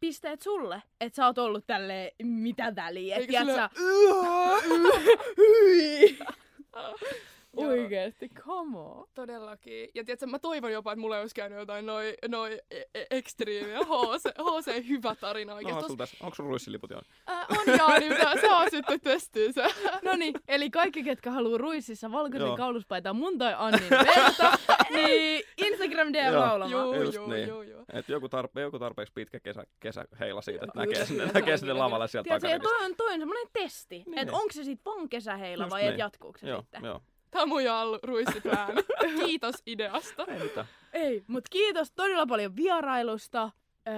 pisteet 0.00 0.42
sulle, 0.42 0.82
että 1.00 1.16
sä 1.16 1.26
oot 1.26 1.38
ollut 1.38 1.66
tälleen 1.66 2.10
mitä 2.22 2.72
väliä. 2.76 3.16
Eikä 3.16 3.26
tiedät 3.28 3.46
silleen, 3.46 3.56
sä. 3.56 3.70
Oikeesti, 7.56 8.28
come 8.28 8.78
on. 8.78 9.06
Todellakin. 9.14 9.88
Ja 9.94 10.04
tiedätkö, 10.04 10.26
mä 10.26 10.38
toivon 10.38 10.72
jopa, 10.72 10.92
että 10.92 11.00
mulla 11.00 11.18
olisi 11.18 11.34
käynyt 11.34 11.58
jotain 11.58 11.86
noin 11.86 12.14
noi 12.28 12.60
e- 12.70 12.82
e- 12.94 13.06
ekstriimiä 13.10 13.78
HC, 13.78 14.28
HC 14.38 14.88
hyvä 14.88 15.14
tarina 15.20 15.52
No, 15.52 15.56
oikeesti. 15.56 15.76
onko 15.76 15.86
sulla 15.88 15.98
tässä, 15.98 16.16
onko 16.20 16.34
sulla 16.34 16.50
ruissiliput 16.50 16.90
jo? 16.90 17.00
Äh, 17.30 17.46
on 17.50 17.74
jaa, 17.78 17.98
niin 17.98 18.12
pitää- 18.12 18.40
se 18.40 18.50
on 18.52 18.66
sitten 18.70 19.00
testiin 19.00 19.52
se. 19.52 19.62
No 20.02 20.16
niin, 20.16 20.34
eli 20.48 20.70
kaikki, 20.70 21.02
ketkä 21.02 21.30
haluu 21.30 21.58
ruississa 21.58 22.12
valkoisen 22.12 22.46
Joo. 22.46 22.56
kauluspaitaa 22.56 23.12
mun 23.12 23.38
tai 23.38 23.54
Annin 23.58 23.90
verta, 23.90 24.58
niin 24.94 25.44
Instagram 25.58 26.12
DM 26.12 26.32
Joo. 26.32 26.40
laulamaan. 26.40 26.70
Joo, 26.70 26.94
Just 26.94 27.14
joo, 27.14 27.26
niin. 27.28 27.48
joo, 27.48 27.62
joo. 27.62 27.84
Et 27.92 28.08
joku, 28.08 28.28
tarpe, 28.28 28.60
joku 28.60 28.78
tarpeeksi 28.78 29.12
pitkä 29.14 29.40
kesä, 29.40 29.64
kesä 29.80 30.04
heila 30.20 30.42
siitä, 30.42 30.64
että 30.64 30.78
näkee 30.80 31.04
sinne, 31.06 31.20
kyllä, 31.22 31.32
näkee 31.40 31.56
sinne 31.56 31.72
lavalle 31.72 32.08
sieltä 32.08 32.28
takarivistä. 32.28 32.68
toi 32.68 32.84
on, 32.86 32.96
toi 32.96 33.12
on 33.12 33.18
semmonen 33.18 33.46
testi, 33.52 33.94
Niin, 34.06 34.18
että 34.18 34.32
niin. 34.32 34.34
onko 34.40 34.52
se 34.52 34.64
sit 34.64 34.80
vaan 34.84 35.08
kesäheila 35.08 35.70
vai 35.70 35.80
niin. 35.82 35.92
et 35.92 35.98
jatkuuko 35.98 36.38
se 36.38 36.48
Joo, 36.48 36.60
sitten. 36.60 36.84
joo. 36.84 36.98
Tää 36.98 37.13
on 37.42 37.48
mun 37.48 37.64
Jallu 37.64 37.98
ruissipään. 38.02 38.74
Kiitos 39.24 39.54
ideasta. 39.66 40.24
Ei 40.28 40.42
mitään. 40.42 40.66
Ei, 40.92 41.24
mut 41.26 41.48
kiitos 41.50 41.92
todella 41.92 42.26
paljon 42.26 42.56
vierailusta. 42.56 43.50
Öö, 43.88 43.94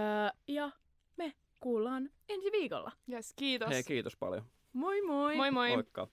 ja 0.48 0.70
me 1.16 1.32
kuullaan 1.60 2.10
ensi 2.28 2.52
viikolla. 2.52 2.92
Yes, 3.12 3.32
kiitos. 3.36 3.68
Hei, 3.70 3.82
kiitos 3.84 4.16
paljon. 4.16 4.42
Moi 4.72 5.02
moi! 5.02 5.36
Moi 5.36 5.50
moi. 5.50 5.70
Moikka. 5.70 6.08